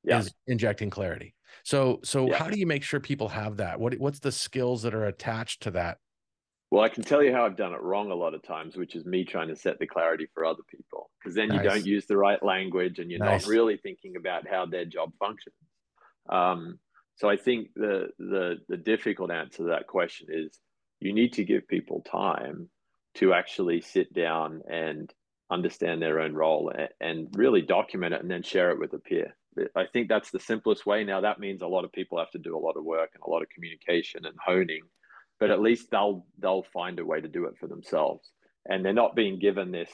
yeah. 0.04 0.18
is 0.18 0.32
injecting 0.46 0.90
clarity 0.90 1.34
so 1.64 2.00
so 2.02 2.28
yeah. 2.28 2.36
how 2.36 2.48
do 2.48 2.58
you 2.58 2.66
make 2.66 2.82
sure 2.82 2.98
people 2.98 3.28
have 3.28 3.58
that 3.58 3.78
what 3.78 3.94
what's 3.98 4.20
the 4.20 4.32
skills 4.32 4.82
that 4.82 4.94
are 4.94 5.06
attached 5.06 5.62
to 5.62 5.70
that 5.70 5.98
well 6.70 6.82
i 6.82 6.88
can 6.88 7.04
tell 7.04 7.22
you 7.22 7.32
how 7.32 7.44
i've 7.44 7.56
done 7.56 7.74
it 7.74 7.80
wrong 7.82 8.10
a 8.10 8.14
lot 8.14 8.32
of 8.32 8.42
times 8.42 8.76
which 8.76 8.96
is 8.96 9.04
me 9.04 9.24
trying 9.24 9.48
to 9.48 9.56
set 9.56 9.78
the 9.78 9.86
clarity 9.86 10.26
for 10.32 10.46
other 10.46 10.62
people 10.68 11.10
because 11.20 11.34
then 11.34 11.48
nice. 11.48 11.58
you 11.58 11.68
don't 11.68 11.86
use 11.86 12.06
the 12.06 12.16
right 12.16 12.42
language 12.42 12.98
and 12.98 13.10
you're 13.10 13.20
nice. 13.20 13.42
not 13.42 13.50
really 13.50 13.76
thinking 13.76 14.16
about 14.16 14.48
how 14.48 14.64
their 14.64 14.86
job 14.86 15.12
functions 15.18 15.54
um, 16.30 16.78
so 17.16 17.28
I 17.28 17.36
think 17.36 17.68
the 17.74 18.08
the 18.18 18.56
the 18.68 18.76
difficult 18.76 19.30
answer 19.30 19.58
to 19.58 19.68
that 19.70 19.86
question 19.86 20.28
is 20.30 20.58
you 21.00 21.12
need 21.12 21.34
to 21.34 21.44
give 21.44 21.68
people 21.68 22.02
time 22.02 22.68
to 23.16 23.32
actually 23.32 23.80
sit 23.80 24.12
down 24.12 24.62
and 24.68 25.12
understand 25.50 26.02
their 26.02 26.20
own 26.20 26.34
role 26.34 26.72
and, 26.76 26.88
and 27.00 27.28
really 27.36 27.62
document 27.62 28.14
it 28.14 28.20
and 28.20 28.30
then 28.30 28.42
share 28.42 28.70
it 28.70 28.78
with 28.78 28.92
a 28.94 28.98
peer. 28.98 29.36
I 29.76 29.84
think 29.92 30.08
that's 30.08 30.30
the 30.32 30.40
simplest 30.40 30.84
way. 30.84 31.04
Now 31.04 31.20
that 31.20 31.38
means 31.38 31.62
a 31.62 31.66
lot 31.66 31.84
of 31.84 31.92
people 31.92 32.18
have 32.18 32.32
to 32.32 32.38
do 32.38 32.56
a 32.56 32.58
lot 32.58 32.76
of 32.76 32.84
work 32.84 33.10
and 33.14 33.22
a 33.24 33.30
lot 33.30 33.42
of 33.42 33.48
communication 33.50 34.24
and 34.24 34.34
honing, 34.44 34.82
but 35.38 35.50
at 35.50 35.60
least 35.60 35.90
they'll 35.90 36.26
they'll 36.40 36.66
find 36.72 36.98
a 36.98 37.06
way 37.06 37.20
to 37.20 37.28
do 37.28 37.44
it 37.44 37.56
for 37.60 37.68
themselves. 37.68 38.28
And 38.66 38.84
they're 38.84 38.92
not 38.92 39.14
being 39.14 39.38
given 39.38 39.70
this 39.70 39.90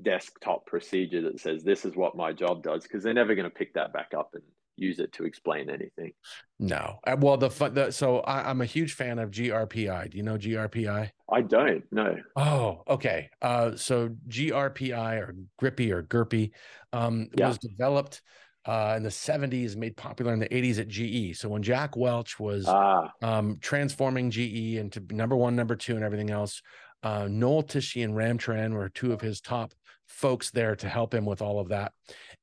desktop 0.00 0.66
procedure 0.66 1.22
that 1.22 1.38
says 1.38 1.62
this 1.62 1.84
is 1.84 1.94
what 1.94 2.16
my 2.16 2.32
job 2.32 2.62
does 2.62 2.82
because 2.82 3.04
they're 3.04 3.14
never 3.14 3.34
going 3.34 3.48
to 3.48 3.54
pick 3.54 3.74
that 3.74 3.92
back 3.92 4.12
up 4.16 4.30
and 4.32 4.42
use 4.82 4.98
it 4.98 5.12
to 5.12 5.24
explain 5.24 5.70
anything. 5.70 6.12
No. 6.58 6.98
Uh, 7.06 7.16
well, 7.18 7.36
the, 7.36 7.48
the 7.48 7.90
so 7.90 8.20
I, 8.20 8.50
am 8.50 8.60
a 8.60 8.66
huge 8.66 8.94
fan 8.94 9.18
of 9.18 9.30
GRPI. 9.30 10.10
Do 10.10 10.16
you 10.16 10.22
know 10.22 10.36
GRPI? 10.36 11.10
I 11.30 11.40
don't. 11.40 11.84
No. 11.90 12.16
Oh, 12.36 12.82
okay. 12.88 13.30
Uh, 13.40 13.76
so 13.76 14.10
GRPI 14.28 15.20
or 15.20 15.34
Grippy 15.58 15.92
or 15.92 16.02
GURPY 16.02 16.50
um, 16.92 17.28
yeah. 17.34 17.48
was 17.48 17.58
developed 17.58 18.22
uh, 18.64 18.94
in 18.96 19.02
the 19.02 19.08
70s, 19.08 19.76
made 19.76 19.96
popular 19.96 20.32
in 20.32 20.38
the 20.38 20.48
80s 20.48 20.78
at 20.78 20.88
GE. 20.88 21.36
So 21.36 21.48
when 21.48 21.62
Jack 21.62 21.96
Welch 21.96 22.38
was 22.38 22.66
ah. 22.68 23.10
um, 23.22 23.58
transforming 23.60 24.30
GE 24.30 24.76
into 24.76 25.02
number 25.10 25.36
one, 25.36 25.56
number 25.56 25.74
two, 25.74 25.96
and 25.96 26.04
everything 26.04 26.30
else, 26.30 26.62
uh, 27.02 27.26
Noel 27.28 27.64
Tichy 27.64 28.04
and 28.04 28.14
Ram 28.14 28.38
Charan 28.38 28.74
were 28.74 28.88
two 28.88 29.12
of 29.12 29.20
his 29.20 29.40
top 29.40 29.72
folks 30.06 30.50
there 30.50 30.76
to 30.76 30.88
help 30.88 31.12
him 31.12 31.24
with 31.24 31.42
all 31.42 31.58
of 31.58 31.70
that. 31.70 31.92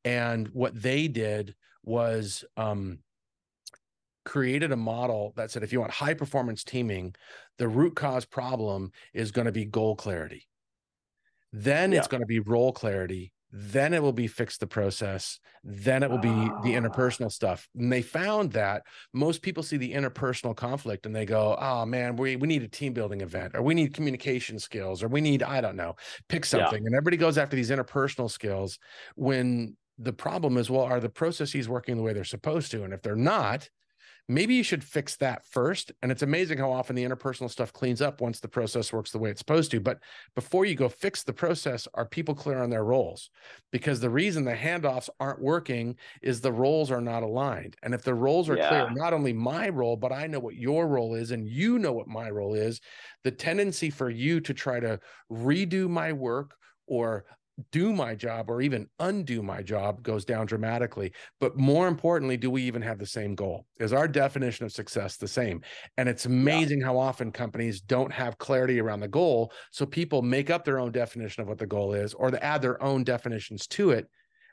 And 0.03 0.47
what 0.49 0.79
they 0.79 1.07
did 1.07 1.55
was 1.89 2.45
um, 2.55 2.99
created 4.25 4.71
a 4.71 4.77
model 4.77 5.33
that 5.35 5.51
said 5.51 5.63
if 5.63 5.73
you 5.73 5.79
want 5.79 5.91
high 5.91 6.13
performance 6.13 6.63
teaming, 6.63 7.15
the 7.57 7.67
root 7.67 7.95
cause 7.95 8.25
problem 8.25 8.91
is 9.13 9.31
going 9.31 9.45
to 9.45 9.51
be 9.51 9.65
goal 9.65 9.95
clarity. 9.95 10.47
Then 11.51 11.91
yeah. 11.91 11.97
it's 11.97 12.07
going 12.07 12.21
to 12.21 12.27
be 12.27 12.39
role 12.39 12.71
clarity. 12.71 13.33
then 13.51 13.95
it 13.95 14.01
will 14.03 14.13
be 14.13 14.27
fix 14.27 14.57
the 14.59 14.67
process 14.67 15.39
then 15.63 16.03
it 16.03 16.09
will 16.11 16.19
be 16.19 16.29
the 16.29 16.75
Ah. 16.75 16.79
interpersonal 16.79 17.31
stuff 17.31 17.67
and 17.75 17.91
they 17.91 18.03
found 18.03 18.51
that 18.51 18.83
most 19.11 19.41
people 19.41 19.63
see 19.63 19.75
the 19.77 19.91
interpersonal 19.91 20.55
conflict 20.55 21.07
and 21.07 21.15
they 21.15 21.25
go 21.25 21.57
oh 21.59 21.83
man 21.83 22.15
we, 22.15 22.35
we 22.35 22.47
need 22.47 22.61
a 22.61 22.67
team 22.67 22.93
building 22.93 23.21
event 23.21 23.55
or 23.55 23.63
we 23.63 23.73
need 23.73 23.91
communication 23.95 24.59
skills 24.59 25.01
or 25.01 25.07
we 25.07 25.19
need 25.19 25.41
i 25.41 25.59
don't 25.61 25.75
know 25.75 25.95
pick 26.27 26.43
Yeah. 26.45 26.49
something 26.59 26.85
and 26.85 26.93
everybody 26.93 27.17
goes 27.17 27.39
after 27.39 27.55
these 27.55 27.71
interpersonal 27.71 28.29
skills 28.29 28.77
when 29.15 29.75
the 29.99 30.13
problem 30.13 30.57
is 30.57 30.69
well 30.69 30.83
are 30.83 30.99
the 30.99 31.09
processes 31.09 31.69
working 31.69 31.97
the 31.97 32.03
way 32.03 32.13
they're 32.13 32.23
supposed 32.23 32.71
to? 32.71 32.83
And 32.83 32.93
if 32.93 33.01
they're 33.01 33.15
not 33.15 33.69
maybe 34.29 34.53
you 34.53 34.63
should 34.63 34.83
fix 34.83 35.15
that 35.17 35.43
first. 35.43 35.91
And 36.01 36.11
it's 36.11 36.21
amazing 36.21 36.59
how 36.59 36.71
often 36.71 36.95
the 36.95 37.03
interpersonal 37.03 37.49
stuff 37.49 37.73
cleans 37.73 37.99
up 37.99 38.21
once 38.21 38.39
the 38.39 38.47
process 38.47 38.93
works 38.93 39.11
the 39.11 39.17
way 39.17 39.31
it's 39.31 39.39
supposed 39.39 39.71
to. 39.71 39.81
But 39.81 39.99
before 40.35 40.65
you 40.65 40.75
go 40.75 40.87
fix 40.87 41.23
the 41.23 41.33
process 41.33 41.87
are 41.95 42.05
people 42.05 42.35
clear 42.35 42.61
on 42.61 42.69
their 42.69 42.85
roles? 42.85 43.31
Because 43.71 43.99
the 43.99 44.09
reason 44.09 44.45
the 44.45 44.53
handoffs 44.53 45.09
aren't 45.19 45.41
working 45.41 45.97
is 46.21 46.39
the 46.39 46.53
roles 46.53 46.91
are 46.91 47.01
not 47.01 47.23
aligned. 47.23 47.75
And 47.81 47.93
if 47.93 48.03
the 48.03 48.13
roles 48.13 48.49
are 48.49 48.55
clear 48.55 48.89
not 48.91 49.13
only 49.13 49.33
my 49.33 49.69
role 49.69 49.95
but 49.95 50.11
i 50.11 50.27
know 50.27 50.39
what 50.39 50.55
your 50.55 50.87
role 50.87 51.15
is 51.15 51.31
and 51.31 51.47
you 51.47 51.79
know 51.79 51.91
what 51.91 52.07
my 52.07 52.29
role 52.29 52.53
is 52.53 52.79
the 53.23 53.31
tendency 53.31 53.89
for 53.89 54.09
you 54.09 54.39
to 54.41 54.53
try 54.53 54.79
to 54.79 54.99
redo 55.31 55.89
my 55.89 56.13
work 56.13 56.55
or 56.85 57.25
do 57.71 57.93
my 57.93 58.15
job 58.15 58.49
or 58.49 58.61
even 58.61 58.89
undo 58.99 59.41
my 59.43 59.61
job 59.61 60.03
goes 60.03 60.25
down 60.25 60.45
dramatically. 60.45 61.13
But 61.39 61.57
more 61.57 61.87
importantly 61.87 62.37
do 62.37 62.49
we 62.51 62.63
even 62.63 62.81
have 62.81 62.99
the 62.99 63.05
same 63.05 63.35
goal? 63.35 63.65
Is 63.79 63.93
our 63.93 64.07
definition 64.07 64.65
of 64.65 64.71
success 64.71 65.17
the 65.17 65.27
same? 65.27 65.61
And 65.97 66.09
it's 66.09 66.25
amazing 66.25 66.81
how 66.81 66.97
often 66.97 67.31
companies 67.31 67.81
don't 67.81 68.11
have 68.11 68.37
clarity 68.37 68.79
around 68.79 69.01
the 69.01 69.07
goal 69.07 69.51
so 69.71 69.85
people 69.85 70.21
make 70.21 70.49
up 70.49 70.65
their 70.65 70.79
own 70.79 70.91
definition 70.91 71.41
of 71.41 71.47
what 71.47 71.57
the 71.57 71.67
goal 71.67 71.93
is 71.93 72.13
or 72.13 72.31
they 72.31 72.39
add 72.39 72.61
their 72.61 72.81
own 72.81 73.03
definitions 73.03 73.67
to 73.67 73.91
it 73.91 74.07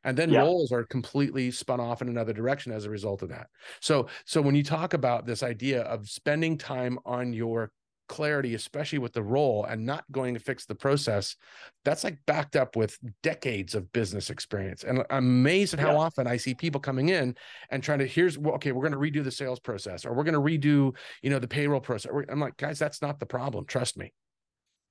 and 0.05 0.17
then 0.17 0.33
Yeah. 0.33 0.37
roles 0.37 0.71
are 0.73 0.85
completely 0.85 1.51
spun 1.51 1.81
off 1.81 2.01
in 2.03 2.09
another 2.09 2.33
direction 2.33 2.73
as 2.73 2.85
a 2.85 2.91
result 2.91 3.23
of 3.23 3.29
that. 3.31 3.49
So 3.81 4.09
so 4.25 4.41
when 4.41 4.55
you 4.55 4.63
talk 4.63 4.95
about 4.95 5.27
this 5.27 5.43
idea 5.43 5.83
of 5.83 6.09
spending 6.09 6.59
time 6.59 6.99
on 7.05 7.33
your 7.33 7.73
clarity 8.09 8.55
especially 8.55 8.99
with 8.99 9.13
the 9.13 9.23
role 9.23 9.65
and 9.65 9.85
not 9.85 10.05
going 10.13 10.35
to 10.35 10.41
fix 10.41 10.65
the 10.67 10.75
process 10.75 11.37
that's 11.85 12.05
like 12.05 12.19
backed 12.27 12.57
up 12.57 12.77
with 12.77 12.99
decades 13.23 13.75
of 13.75 13.93
business 13.93 14.31
experience 14.31 14.85
and 14.85 15.01
i'm 15.11 15.27
amazed 15.27 15.75
at 15.75 15.81
how 15.81 15.93
Yeah. 15.93 15.99
often 15.99 16.27
i 16.27 16.37
see 16.37 16.55
people 16.55 16.81
coming 16.81 17.09
in 17.09 17.35
and 17.71 17.83
trying 17.83 17.99
to 17.99 18.07
here's 18.07 18.39
well, 18.39 18.55
okay 18.55 18.73
we're 18.73 18.89
going 18.89 18.93
to 18.93 19.21
redo 19.21 19.25
the 19.25 19.31
sales 19.31 19.61
process 19.61 20.05
or 20.07 20.13
we're 20.15 20.25
going 20.25 20.35
to 20.35 20.41
redo 20.41 20.95
you 21.23 21.31
know 21.31 21.39
the 21.39 21.49
payroll 21.49 21.81
process 21.81 22.13
i'm 22.29 22.41
like 22.41 22.57
guys 22.57 22.79
that's 22.79 23.03
not 23.03 23.19
the 23.19 23.27
problem 23.27 23.65
trust 23.67 23.97
me 23.97 24.13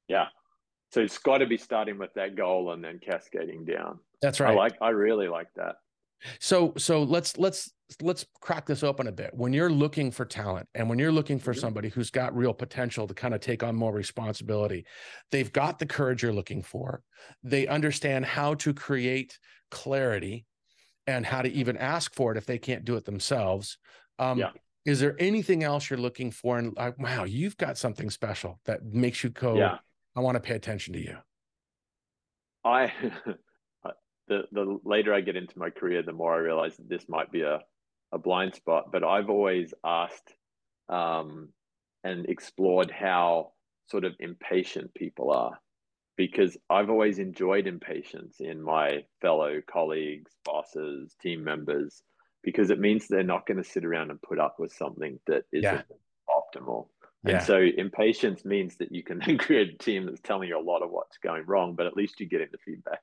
Yeah. 0.08 0.28
So 0.92 1.02
it's 1.02 1.18
got 1.18 1.40
to 1.40 1.48
be 1.48 1.58
starting 1.58 1.98
with 1.98 2.14
that 2.14 2.36
goal 2.36 2.72
and 2.72 2.82
then 2.84 3.00
cascading 3.00 3.66
down. 3.66 4.00
that's 4.22 4.40
I 4.40 4.46
right 4.46 4.56
like. 4.58 4.74
I 4.82 4.90
really 4.90 5.28
like 5.28 5.48
that. 5.56 5.76
So 6.40 6.74
so 6.78 7.04
let's 7.04 7.38
let's 7.38 7.72
let's 8.02 8.26
crack 8.42 8.66
this 8.66 8.84
open 8.84 9.08
a 9.08 9.12
bit. 9.12 9.32
When 9.34 9.54
you're 9.54 9.70
looking 9.70 10.12
for 10.12 10.26
talent 10.26 10.68
and 10.74 10.90
when 10.90 10.98
you're 10.98 11.12
looking 11.12 11.38
for 11.40 11.54
Mhm. 11.54 11.60
somebody 11.60 11.90
who's 11.90 12.10
got 12.10 12.36
real 12.36 12.54
potential 12.54 13.08
to 13.08 13.14
kind 13.14 13.34
of 13.34 13.42
take 13.42 13.62
on 13.64 13.76
more 13.76 13.94
responsibility, 13.94 14.86
they've 15.32 15.52
got 15.52 15.78
the 15.80 15.86
courage 15.86 16.24
you're 16.24 16.34
looking 16.34 16.64
for. 16.64 17.04
They 17.44 17.68
understand 17.68 18.26
how 18.26 18.56
to 18.56 18.74
create 18.74 19.38
clarity 19.70 20.46
and 21.08 21.26
how 21.26 21.42
to 21.44 21.50
even 21.52 21.78
ask 21.78 22.16
for 22.16 22.32
it 22.32 22.38
if 22.38 22.46
they 22.46 22.58
can't 22.60 22.86
do 22.86 22.96
it 22.96 23.06
themselves. 23.06 23.78
Um, 24.20 24.40
Yeah. 24.40 24.52
Is 24.86 25.00
there 25.00 25.16
anything 25.20 25.64
else 25.64 25.90
you're 25.90 26.00
looking 26.00 26.30
for? 26.32 26.60
And 26.60 26.76
like, 26.78 27.00
wow, 27.00 27.24
you've 27.24 27.58
got 27.58 27.78
something 27.78 28.10
special 28.12 28.60
that 28.66 28.84
makes 28.84 29.24
you 29.24 29.32
go, 29.32 29.58
Yeah. 29.58 29.80
I 30.16 30.20
want 30.22 30.36
to 30.36 30.40
pay 30.42 30.56
attention 30.56 30.94
to 30.94 31.00
you. 31.00 31.18
I 32.64 32.92
the 34.28 34.44
the 34.52 34.80
later 34.84 35.14
I 35.14 35.22
get 35.22 35.36
into 35.36 35.58
my 35.60 35.70
career, 35.70 36.02
the 36.04 36.12
more 36.14 36.34
I 36.34 36.40
realize 36.40 36.76
that 36.78 36.90
this 36.90 37.08
might 37.10 37.32
be 37.32 37.42
a 37.42 37.62
a 38.12 38.18
blind 38.18 38.56
spot. 38.56 38.92
But 38.92 39.04
I've 39.04 39.30
always 39.30 39.74
asked 39.84 40.34
um, 40.90 41.50
and 42.04 42.26
explored 42.28 42.92
how 42.92 43.54
sort 43.88 44.06
of 44.06 44.14
impatient 44.20 44.94
people 44.94 45.32
are, 45.32 45.60
because 46.18 46.58
I've 46.70 46.90
always 46.90 47.20
enjoyed 47.20 47.68
impatience 47.68 48.38
in 48.40 48.62
my 48.62 49.06
fellow 49.22 49.62
colleagues, 49.70 50.32
bosses, 50.44 51.16
team 51.22 51.44
members, 51.44 52.02
because 52.44 52.70
it 52.70 52.80
means 52.80 53.08
they're 53.08 53.24
not 53.24 53.46
going 53.48 53.62
to 53.62 53.70
sit 53.70 53.86
around 53.86 54.12
and 54.12 54.22
put 54.22 54.40
up 54.40 54.56
with 54.60 54.72
something 54.72 55.20
that 55.28 55.44
isn't 55.52 55.64
Yeah. 55.64 55.82
optimal. 56.30 56.90
Yeah. 57.24 57.38
And 57.38 57.44
so 57.44 57.58
impatience 57.58 58.46
means 58.46 58.78
that 58.78 58.92
you 58.92 59.02
can 59.04 59.20
then 59.20 59.38
create 59.46 59.74
a 59.74 59.78
team 59.84 60.06
that's 60.06 60.22
telling 60.22 60.48
you 60.50 60.60
a 60.60 60.62
lot 60.62 60.84
of 60.84 60.92
what's 60.92 61.18
going 61.18 61.44
wrong, 61.48 61.74
but 61.76 61.88
at 61.88 61.98
least 61.98 62.20
you're 62.20 62.30
getting 62.30 62.50
the 62.52 62.60
feedback. 62.60 63.02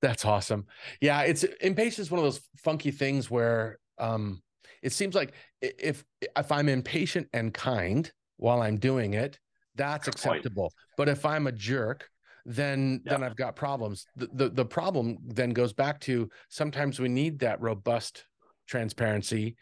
That's 0.00 0.24
awesome. 0.24 0.66
Yeah, 1.00 1.22
it's 1.22 1.42
impatience 1.44 1.98
is 1.98 2.10
one 2.10 2.18
of 2.18 2.24
those 2.24 2.40
funky 2.56 2.90
things 2.90 3.30
where 3.30 3.78
um 3.98 4.42
it 4.82 4.92
seems 4.92 5.14
like 5.14 5.32
if 5.60 6.04
if 6.20 6.52
I'm 6.52 6.68
impatient 6.68 7.28
and 7.32 7.52
kind 7.52 8.10
while 8.36 8.62
I'm 8.62 8.76
doing 8.78 9.14
it, 9.14 9.38
that's 9.74 10.06
Good 10.06 10.16
point. 10.16 10.38
acceptable. 10.38 10.72
But 10.96 11.08
if 11.08 11.26
I'm 11.26 11.46
a 11.48 11.52
jerk, 11.52 12.08
then 12.46 13.02
then 13.04 13.22
I've 13.24 13.36
got 13.36 13.56
problems. 13.56 14.06
The, 14.16 14.28
the 14.32 14.48
the 14.50 14.64
problem 14.64 15.18
then 15.26 15.50
goes 15.50 15.72
back 15.72 15.98
to 16.00 16.28
sometimes 16.48 17.00
we 17.00 17.08
need 17.08 17.40
that 17.40 17.60
robust 17.60 18.24
transparency 18.68 19.56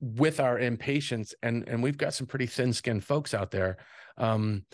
with 0.00 0.40
our 0.40 0.58
impatience 0.58 1.34
and 1.42 1.68
and 1.68 1.82
we've 1.82 1.98
got 1.98 2.14
some 2.14 2.26
pretty 2.26 2.46
thin-skinned 2.46 3.04
folks 3.04 3.34
out 3.34 3.50
there. 3.50 3.76
Um 4.18 4.64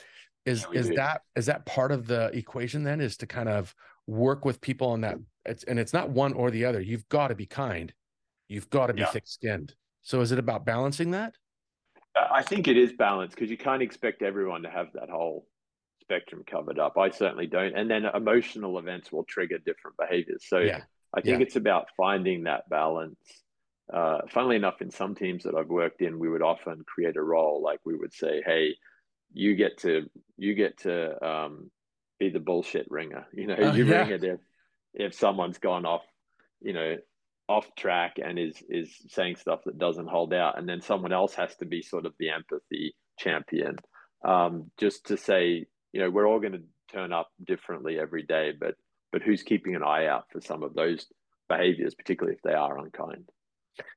is 0.47 0.67
Yeah, 0.73 0.81
is 0.81 0.89
do. 0.89 0.95
that 0.95 1.21
is 1.35 1.47
that 1.47 1.67
part 1.67 1.93
of 1.93 2.07
the 2.07 2.31
equation 2.33 2.83
then 2.85 3.01
is 3.01 3.17
to 3.19 3.27
kind 3.27 3.49
of 3.49 3.75
work 4.07 4.45
with 4.45 4.61
people 4.61 4.89
on 4.89 5.01
that 5.01 5.17
it's 5.45 5.65
and 5.65 5.79
it's 5.79 5.93
not 5.93 6.11
one 6.11 6.33
or 6.33 6.51
the 6.51 6.65
other 6.65 6.81
you've 6.81 7.09
got 7.09 7.29
to 7.29 7.35
be 7.35 7.47
kind 7.47 7.93
you've 8.49 8.71
got 8.71 8.87
to 8.87 8.93
be 8.95 9.01
Yeah. 9.01 9.07
thick-skinned 9.11 9.75
so 10.03 10.21
is 10.21 10.31
it 10.33 10.39
about 10.39 10.65
balancing 10.65 11.11
that 11.13 11.35
I 12.33 12.43
think 12.43 12.67
it 12.67 12.79
is 12.79 12.95
balanced 12.95 13.35
because 13.37 13.51
you 13.51 13.59
can't 13.59 13.83
expect 13.83 14.23
everyone 14.23 14.63
to 14.63 14.71
have 14.71 14.91
that 14.95 15.11
whole 15.11 15.47
spectrum 16.01 16.45
covered 16.47 16.79
up. 16.79 16.97
I 16.97 17.11
certainly 17.11 17.47
don't. 17.47 17.77
And 17.77 17.91
then 17.91 18.07
emotional 18.07 18.79
events 18.79 19.13
will 19.13 19.25
trigger 19.25 19.59
different 19.59 19.99
behaviors. 19.99 20.47
So 20.49 20.61
Yeah. 20.61 20.85
I 21.13 21.21
think 21.21 21.41
Yeah. 21.41 21.43
it's 21.45 21.57
about 21.57 21.89
finding 21.95 22.45
that 22.45 22.71
balance. 22.71 23.19
Uh, 23.93 24.23
funnily 24.31 24.57
enough, 24.57 24.81
in 24.81 24.91
some 24.91 25.15
teams 25.15 25.45
that 25.45 25.55
I've 25.55 25.69
worked 25.69 26.01
in, 26.01 26.19
we 26.19 26.31
would 26.31 26.41
often 26.41 26.85
create 26.85 27.17
a 27.17 27.23
role 27.23 27.61
like 27.61 27.81
we 27.85 27.95
would 27.95 28.15
say, 28.15 28.41
"Hey, 28.41 28.77
you 29.35 29.55
get 29.55 29.77
to 29.79 30.09
you 30.39 30.55
get 30.55 30.79
to 30.79 31.23
um, 31.23 31.71
be 32.19 32.31
the 32.31 32.41
bullshit 32.41 32.87
ringer. 32.91 33.27
You 33.35 33.47
know, 33.49 33.57
Oh, 33.59 33.75
you 33.75 33.85
yeah. 33.85 33.99
ring 34.03 34.11
it 34.11 34.25
if 34.25 34.41
if 34.95 35.15
someone's 35.15 35.59
gone 35.59 35.85
off, 35.87 36.03
you 36.61 36.73
know, 36.73 36.97
off 37.49 37.67
track 37.77 38.17
and 38.25 38.39
is 38.39 38.57
is 38.69 38.91
saying 39.09 39.37
stuff 39.37 39.61
that 39.67 39.79
doesn't 39.79 40.09
hold 40.09 40.33
out, 40.35 40.59
and 40.59 40.69
then 40.69 40.81
someone 40.81 41.13
else 41.13 41.35
has 41.35 41.55
to 41.57 41.67
be 41.67 41.83
sort 41.83 42.07
of 42.07 42.15
the 42.19 42.31
empathy 42.31 42.95
champion, 43.19 43.77
um, 44.25 44.71
just 44.79 45.07
to 45.07 45.17
say, 45.17 45.67
you 45.93 46.01
know, 46.01 46.11
we're 46.11 46.27
all 46.27 46.41
going 46.41 46.53
to 46.53 46.63
turn 46.93 47.13
up 47.13 47.29
differently 47.45 47.99
every 47.99 48.23
day, 48.23 48.53
but 48.59 48.75
but 49.13 49.23
who's 49.23 49.43
keeping 49.43 49.75
an 49.77 49.83
eye 49.83 50.07
out 50.07 50.25
for 50.33 50.41
some 50.41 50.63
of 50.63 50.75
those 50.75 51.07
behaviors, 51.49 51.95
particularly 51.95 52.35
if 52.37 52.43
they 52.43 52.55
are 52.55 52.79
unkind. 52.79 53.29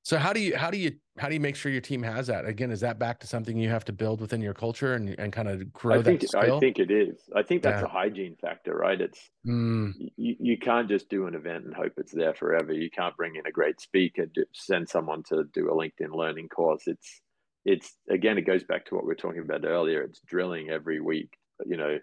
So 0.03 0.17
how 0.17 0.33
do 0.33 0.39
you 0.39 0.55
how 0.57 0.69
do 0.69 0.77
you 0.77 0.91
how 1.17 1.27
do 1.27 1.33
you 1.33 1.39
make 1.39 1.55
sure 1.55 1.71
your 1.71 1.81
team 1.81 2.03
has 2.03 2.27
that 2.27 2.45
again 2.45 2.71
is 2.71 2.79
that 2.79 2.99
back 2.99 3.19
to 3.19 3.27
something 3.27 3.57
you 3.57 3.69
have 3.69 3.85
to 3.85 3.93
build 3.93 4.21
within 4.21 4.41
your 4.41 4.53
culture 4.53 4.93
and, 4.93 5.17
and 5.19 5.33
kind 5.33 5.47
of 5.47 5.71
grow 5.73 5.99
I 5.99 6.03
think 6.03 6.21
that 6.21 6.29
skill 6.29 6.57
I 6.57 6.59
think 6.59 6.79
it 6.79 6.91
is. 6.91 7.29
I 7.35 7.43
think 7.43 7.63
that's 7.63 7.81
Yeah. 7.81 7.85
a 7.85 7.89
hygiene 7.89 8.35
factor, 8.35 8.75
right? 8.75 8.99
It's 8.99 9.29
Mm, 9.47 9.93
you, 10.17 10.35
you 10.39 10.57
can't 10.57 10.89
just 10.89 11.09
do 11.09 11.27
an 11.27 11.35
event 11.35 11.65
and 11.65 11.73
hope 11.73 11.93
it's 11.97 12.11
there 12.11 12.33
forever. 12.33 12.73
You 12.73 12.89
can't 12.89 13.15
bring 13.17 13.35
in 13.35 13.45
a 13.45 13.51
great 13.51 13.79
speaker, 13.79 14.25
do, 14.25 14.45
send 14.53 14.89
someone 14.89 15.23
to 15.23 15.45
do 15.53 15.69
a 15.69 15.73
LinkedIn 15.73 16.13
learning 16.13 16.49
course. 16.49 16.83
It's 16.87 17.21
it's 17.65 17.95
again, 18.09 18.37
it 18.37 18.43
goes 18.43 18.63
back 18.63 18.85
to 18.85 18.95
what 18.95 19.03
we 19.03 19.09
were 19.09 19.15
talking 19.15 19.41
about 19.41 19.65
earlier. 19.65 20.01
It's 20.01 20.21
drilling 20.21 20.69
every 20.69 20.99
week. 20.99 21.37
You 21.65 21.77
know, 21.77 21.99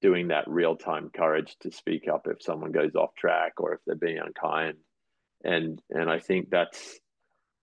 doing 0.00 0.28
that 0.28 0.48
real 0.48 0.76
time 0.76 1.10
courage 1.14 1.56
to 1.60 1.70
speak 1.70 2.08
up 2.08 2.26
if 2.26 2.42
someone 2.42 2.72
goes 2.72 2.94
off 2.94 3.14
track 3.16 3.54
or 3.58 3.74
if 3.74 3.80
they're 3.86 3.96
being 3.96 4.18
unkind. 4.18 4.78
And 5.44 5.80
and 5.90 6.10
I 6.10 6.18
think 6.18 6.50
that's 6.50 6.98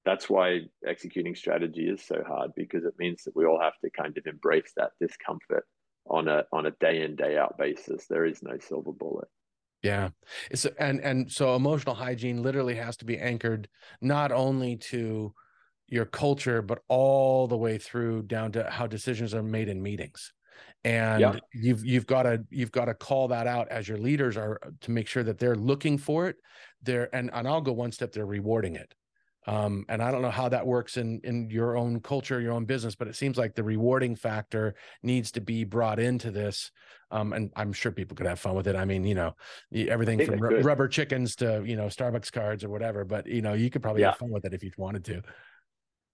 that's 0.05 0.29
why 0.29 0.61
executing 0.85 1.35
strategy 1.35 1.87
is 1.89 2.01
so 2.03 2.23
hard 2.27 2.51
because 2.55 2.83
it 2.85 2.93
means 2.99 3.23
that 3.23 3.35
we 3.35 3.45
all 3.45 3.59
have 3.61 3.77
to 3.83 3.89
kind 3.91 4.17
of 4.17 4.25
embrace 4.27 4.71
that 4.77 4.91
discomfort 4.99 5.65
on 6.07 6.27
a 6.27 6.43
on 6.51 6.65
a 6.65 6.71
day 6.71 7.01
in 7.03 7.15
day 7.15 7.37
out 7.37 7.57
basis. 7.57 8.05
There 8.07 8.25
is 8.25 8.43
no 8.43 8.57
silver 8.59 8.91
bullet. 8.91 9.27
yeah 9.81 10.09
it's 10.51 10.65
and 10.79 10.99
and 11.01 11.31
so 11.31 11.55
emotional 11.55 11.95
hygiene 11.95 12.41
literally 12.41 12.75
has 12.75 12.95
to 12.97 13.05
be 13.05 13.17
anchored 13.17 13.67
not 14.01 14.31
only 14.31 14.77
to 14.77 15.33
your 15.87 16.05
culture 16.05 16.61
but 16.61 16.79
all 16.87 17.47
the 17.47 17.57
way 17.57 17.77
through 17.77 18.21
down 18.23 18.51
to 18.51 18.63
how 18.69 18.87
decisions 18.87 19.33
are 19.33 19.43
made 19.43 19.67
in 19.69 19.81
meetings 19.81 20.33
and 20.85 21.21
Yeah. 21.21 21.39
you've 21.53 21.85
you've 21.85 22.07
got 22.07 22.23
to 22.23 22.43
you've 22.49 22.71
got 22.71 22.85
to 22.85 22.93
call 22.93 23.27
that 23.29 23.47
out 23.47 23.67
as 23.69 23.87
your 23.87 23.97
leaders 23.97 24.37
are 24.37 24.59
to 24.81 24.91
make 24.91 25.07
sure 25.07 25.23
that 25.23 25.37
they're 25.39 25.55
looking 25.71 25.97
for 25.97 26.27
it 26.27 26.37
they're 26.81 27.13
and 27.15 27.29
and 27.33 27.47
I'll 27.47 27.61
go 27.61 27.73
one 27.73 27.91
step 27.91 28.11
they're 28.13 28.25
rewarding 28.25 28.75
it 28.75 28.93
Um, 29.45 29.85
and 29.89 30.01
I 30.01 30.11
don't 30.11 30.21
know 30.21 30.31
how 30.31 30.49
that 30.49 30.65
works 30.65 30.97
in 30.97 31.19
in 31.23 31.49
your 31.49 31.75
own 31.75 31.99
culture, 31.99 32.39
your 32.39 32.53
own 32.53 32.65
business, 32.65 32.95
but 32.95 33.07
it 33.07 33.15
seems 33.15 33.37
like 33.37 33.55
the 33.55 33.63
rewarding 33.63 34.15
factor 34.15 34.75
needs 35.01 35.31
to 35.33 35.41
be 35.41 35.63
brought 35.63 35.99
into 35.99 36.31
this. 36.31 36.71
Um, 37.11 37.33
and 37.33 37.51
I'm 37.55 37.73
sure 37.73 37.91
people 37.91 38.15
could 38.15 38.25
have 38.25 38.39
fun 38.39 38.55
with 38.55 38.67
it. 38.67 38.75
I 38.75 38.85
mean, 38.85 39.03
you 39.03 39.15
know, 39.15 39.35
everything 39.73 40.25
from 40.25 40.41
r- 40.41 40.61
rubber 40.61 40.87
chickens 40.87 41.35
to 41.37 41.63
you 41.65 41.75
know 41.75 41.87
Starbucks 41.87 42.31
cards 42.31 42.63
or 42.63 42.69
whatever. 42.69 43.03
But 43.03 43.27
you 43.27 43.41
know, 43.41 43.53
you 43.53 43.69
could 43.69 43.81
probably 43.81 44.01
yeah. 44.01 44.11
have 44.11 44.17
fun 44.17 44.31
with 44.31 44.45
it 44.45 44.53
if 44.53 44.63
you 44.63 44.71
wanted 44.77 45.03
to. 45.05 45.21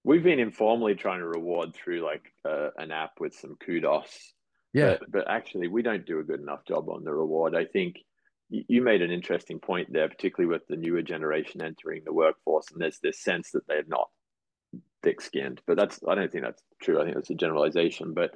We've 0.03 0.23
been 0.23 0.39
informally 0.39 0.95
trying 0.95 1.19
to 1.19 1.27
reward 1.27 1.75
through 1.75 2.03
like 2.05 2.23
uh, 2.45 2.69
an 2.77 2.91
app 2.91 3.19
with 3.19 3.35
some 3.35 3.57
kudos. 3.63 4.33
Yeah, 4.73 4.97
but, 4.99 5.11
but 5.11 5.29
actually, 5.29 5.67
we 5.67 5.81
don't 5.81 6.05
do 6.05 6.19
a 6.19 6.23
good 6.23 6.39
enough 6.39 6.65
job 6.65 6.89
on 6.89 7.03
the 7.03 7.11
reward. 7.11 7.55
I 7.55 7.65
think 7.65 7.97
you 8.49 8.81
made 8.81 9.01
an 9.01 9.11
interesting 9.11 9.59
point 9.59 9.91
there, 9.91 10.09
particularly 10.09 10.51
with 10.51 10.67
the 10.67 10.75
newer 10.75 11.01
generation 11.01 11.61
entering 11.61 12.03
the 12.03 12.13
workforce, 12.13 12.65
and 12.71 12.81
there's 12.81 12.99
this 12.99 13.19
sense 13.21 13.51
that 13.51 13.67
they're 13.67 13.83
not 13.87 14.09
thick-skinned. 15.03 15.61
But 15.67 15.77
that's 15.77 15.99
I 16.07 16.15
don't 16.15 16.31
think 16.31 16.43
that's 16.43 16.63
true. 16.81 16.99
I 16.99 17.03
think 17.03 17.15
that's 17.15 17.29
a 17.29 17.35
generalization. 17.35 18.13
But 18.13 18.31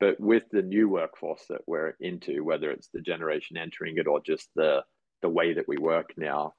but 0.00 0.18
with 0.18 0.44
the 0.50 0.62
new 0.62 0.88
workforce 0.88 1.44
that 1.48 1.60
we're 1.66 1.94
into, 2.00 2.42
whether 2.42 2.70
it's 2.70 2.88
the 2.88 3.00
generation 3.00 3.56
entering 3.56 3.98
it 3.98 4.08
or 4.08 4.20
just 4.20 4.48
the 4.56 4.82
the 5.22 5.28
way 5.28 5.54
that 5.54 5.68
we 5.68 5.78
work 5.78 6.14
now, 6.16 6.54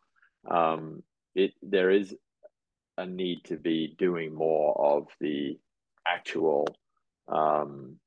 um, 0.50 1.04
it 1.36 1.52
there 1.62 1.92
is 1.92 2.16
a 2.98 3.06
need 3.06 3.44
to 3.46 3.58
be 3.58 3.96
doing 3.98 4.34
more 4.34 4.80
of 4.80 5.08
the 5.20 5.60
actual, 6.08 6.68
um, 7.28 7.98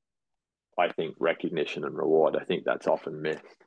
I 0.79 0.89
think, 0.89 1.15
recognition 1.19 1.83
and 1.83 1.95
reward. 1.95 2.35
I 2.35 2.45
think 2.45 2.63
that's 2.63 2.87
often 2.87 3.21
missed. 3.21 3.66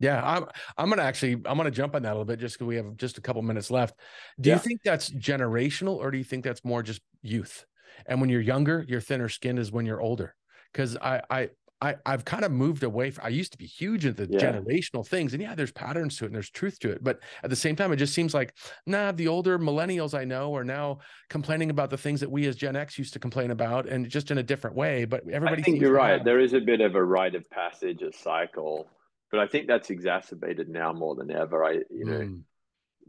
Yeah, 0.00 0.22
I'm 0.24 0.46
I'm 0.76 0.88
gonna 0.88 1.02
actually 1.02 1.32
I'm 1.44 1.56
gonna 1.56 1.70
jump 1.70 1.94
on 1.94 2.02
that 2.02 2.10
a 2.10 2.14
little 2.14 2.24
bit 2.24 2.38
just 2.38 2.56
because 2.56 2.68
we 2.68 2.76
have 2.76 2.96
just 2.96 3.18
a 3.18 3.20
couple 3.20 3.42
minutes 3.42 3.70
left. 3.70 3.98
Do 4.40 4.50
yeah. 4.50 4.56
you 4.56 4.60
think 4.60 4.82
that's 4.84 5.10
generational 5.10 5.96
or 5.96 6.10
do 6.10 6.18
you 6.18 6.24
think 6.24 6.44
that's 6.44 6.64
more 6.64 6.82
just 6.82 7.00
youth? 7.22 7.64
And 8.06 8.20
when 8.20 8.30
you're 8.30 8.40
younger, 8.40 8.84
your 8.88 9.00
thinner 9.00 9.28
skin 9.28 9.58
is 9.58 9.72
when 9.72 9.86
you're 9.86 10.00
older. 10.00 10.34
Because 10.72 10.96
I 10.96 11.22
I 11.30 11.50
I 11.80 11.96
I've 12.06 12.24
kind 12.24 12.44
of 12.44 12.52
moved 12.52 12.84
away. 12.84 13.10
From, 13.10 13.24
I 13.24 13.30
used 13.30 13.52
to 13.52 13.58
be 13.58 13.66
huge 13.66 14.06
into 14.06 14.28
yeah. 14.30 14.38
generational 14.38 15.04
things, 15.06 15.32
and 15.32 15.42
yeah, 15.42 15.56
there's 15.56 15.72
patterns 15.72 16.16
to 16.18 16.24
it 16.24 16.28
and 16.28 16.34
there's 16.34 16.50
truth 16.50 16.78
to 16.80 16.90
it. 16.90 17.02
But 17.02 17.20
at 17.42 17.50
the 17.50 17.56
same 17.56 17.74
time, 17.74 17.92
it 17.92 17.96
just 17.96 18.14
seems 18.14 18.34
like 18.34 18.54
nah, 18.86 19.10
the 19.10 19.26
older 19.26 19.58
millennials 19.58 20.16
I 20.16 20.24
know 20.24 20.54
are 20.54 20.64
now 20.64 20.98
complaining 21.28 21.70
about 21.70 21.90
the 21.90 21.98
things 21.98 22.20
that 22.20 22.30
we 22.30 22.46
as 22.46 22.54
Gen 22.54 22.76
X 22.76 22.98
used 22.98 23.14
to 23.14 23.18
complain 23.18 23.50
about, 23.50 23.86
and 23.86 24.08
just 24.08 24.30
in 24.30 24.38
a 24.38 24.44
different 24.44 24.76
way. 24.76 25.06
But 25.06 25.28
everybody, 25.28 25.62
I 25.62 25.64
think 25.64 25.80
you're 25.80 25.92
right. 25.92 26.24
There 26.24 26.40
is 26.40 26.52
a 26.52 26.60
bit 26.60 26.80
of 26.80 26.94
a 26.94 27.02
rite 27.02 27.34
of 27.34 27.48
passage, 27.50 28.02
a 28.02 28.12
cycle 28.12 28.88
but 29.30 29.40
I 29.40 29.46
think 29.46 29.66
that's 29.66 29.90
exacerbated 29.90 30.68
now 30.68 30.92
more 30.92 31.14
than 31.14 31.30
ever. 31.30 31.64
I, 31.64 31.72
you 31.90 32.04
know, 32.04 32.20
mm. 32.20 32.42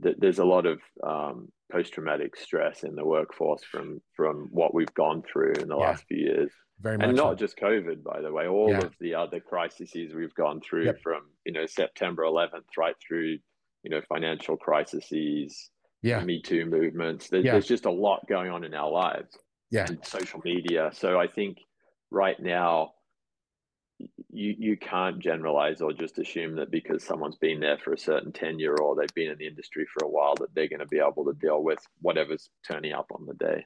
th- 0.04 0.18
there's 0.20 0.40
a 0.40 0.46
lot 0.46 0.66
of 0.66 0.80
um, 1.04 1.50
post-traumatic 1.72 2.36
stress 2.36 2.84
in 2.84 2.96
the 2.96 3.06
workforce 3.06 3.64
from 3.64 4.02
from 4.16 4.50
what 4.52 4.74
we've 4.74 4.94
gone 4.94 5.22
through 5.22 5.54
in 5.54 5.70
the 5.70 5.78
yeah. 5.78 5.88
last 5.88 6.06
few 6.08 6.18
years. 6.18 6.52
Very 6.82 6.98
much, 6.98 7.08
and 7.08 7.18
not 7.18 7.32
so. 7.32 7.46
just 7.46 7.58
COVID, 7.58 8.04
by 8.04 8.22
the 8.22 8.32
way. 8.32 8.48
All 8.48 8.70
yeah. 8.70 8.80
of 8.80 8.94
the 9.00 9.16
other 9.16 9.40
crises 9.40 9.92
we've 9.94 10.34
gone 10.36 10.62
through 10.62 10.86
yep. 10.86 11.02
from 11.02 11.22
you 11.46 11.54
know 11.54 11.66
September 11.66 12.24
11th 12.24 12.78
right 12.78 12.96
through 13.06 13.38
you 13.84 13.90
know 13.90 14.02
financial 14.10 14.58
crises, 14.58 15.70
yeah, 16.02 16.24
Me 16.24 16.42
Too 16.42 16.66
movements. 16.66 17.30
There's, 17.30 17.46
yeah. 17.46 17.54
there's 17.54 17.68
just 17.68 17.86
a 17.86 17.92
lot 17.92 18.28
going 18.28 18.52
on 18.52 18.64
in 18.64 18.74
our 18.74 18.90
lives. 18.90 19.38
Yeah, 19.72 19.88
social 20.04 20.42
media. 20.44 20.90
So 20.94 21.20
I 21.20 21.28
think 21.28 21.60
right 22.12 22.40
now 22.40 22.92
you 24.32 24.56
you 24.58 24.78
can't 24.78 25.20
generalize 25.20 25.82
or 25.82 25.92
just 25.92 26.20
assume 26.20 26.56
that 26.56 26.72
because 26.72 27.04
someone's 27.04 27.38
been 27.38 27.60
there 27.60 27.78
for 27.78 27.94
a 27.94 27.98
certain 27.98 28.32
tenure 28.32 28.80
or 28.80 28.96
they've 28.96 29.14
been 29.14 29.30
in 29.30 29.38
the 29.38 29.48
industry 29.48 29.86
for 29.94 30.06
a 30.06 30.10
while 30.10 30.36
that 30.36 30.54
they're 30.54 30.70
going 30.70 30.80
to 30.80 30.86
be 30.86 31.00
able 31.00 31.26
to 31.26 31.34
deal 31.34 31.62
with 31.62 31.80
whatever's 32.02 32.50
turning 32.68 32.94
up 32.94 33.08
on 33.12 33.26
the 33.26 33.34
day. 33.34 33.66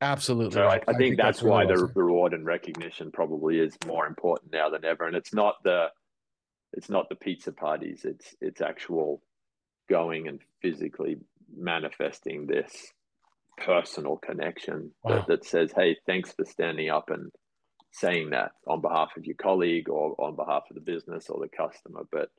Absolutely. 0.00 0.54
So 0.54 0.64
right. 0.64 0.82
I, 0.86 0.90
I, 0.90 0.94
think, 0.94 0.98
think 0.98 1.16
that's, 1.16 1.38
that's 1.38 1.42
why 1.42 1.64
the 1.64 1.86
reward 1.94 2.34
and 2.34 2.44
recognition 2.44 3.12
probably 3.12 3.60
is 3.60 3.76
more 3.86 4.06
important 4.06 4.52
now 4.52 4.68
than 4.68 4.84
ever. 4.84 5.06
And 5.06 5.16
it's 5.16 5.32
not 5.32 5.56
the 5.62 5.86
it's 6.72 6.90
not 6.90 7.08
the 7.08 7.14
pizza 7.14 7.52
parties. 7.52 8.04
It's 8.04 8.34
it's 8.40 8.60
actual 8.60 9.22
going 9.88 10.26
and 10.26 10.40
physically 10.60 11.18
manifesting 11.54 12.46
this 12.46 12.72
personal 13.58 14.16
connection 14.16 14.90
wow. 15.04 15.16
that, 15.16 15.26
that 15.28 15.44
says, 15.44 15.72
"Hey, 15.76 15.96
thanks 16.06 16.32
for 16.32 16.44
standing 16.44 16.90
up 16.90 17.10
and 17.10 17.30
saying 17.92 18.30
that 18.30 18.52
on 18.66 18.80
behalf 18.80 19.10
of 19.16 19.24
your 19.24 19.36
colleague 19.36 19.88
or 19.88 20.14
on 20.18 20.34
behalf 20.34 20.64
of 20.70 20.74
the 20.74 20.80
business 20.80 21.28
or 21.28 21.40
the 21.40 21.48
customer 21.48 22.02
but 22.10 22.30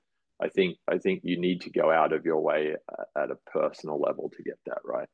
i 0.41 0.49
think 0.49 0.77
i 0.89 0.97
think 0.97 1.21
you 1.23 1.39
need 1.39 1.61
to 1.61 1.69
go 1.69 1.91
out 1.91 2.11
of 2.11 2.25
your 2.25 2.39
way 2.39 2.75
at 3.15 3.31
a 3.31 3.35
personal 3.51 3.99
level 3.99 4.29
to 4.35 4.43
get 4.43 4.57
that 4.65 4.79
right. 4.83 5.07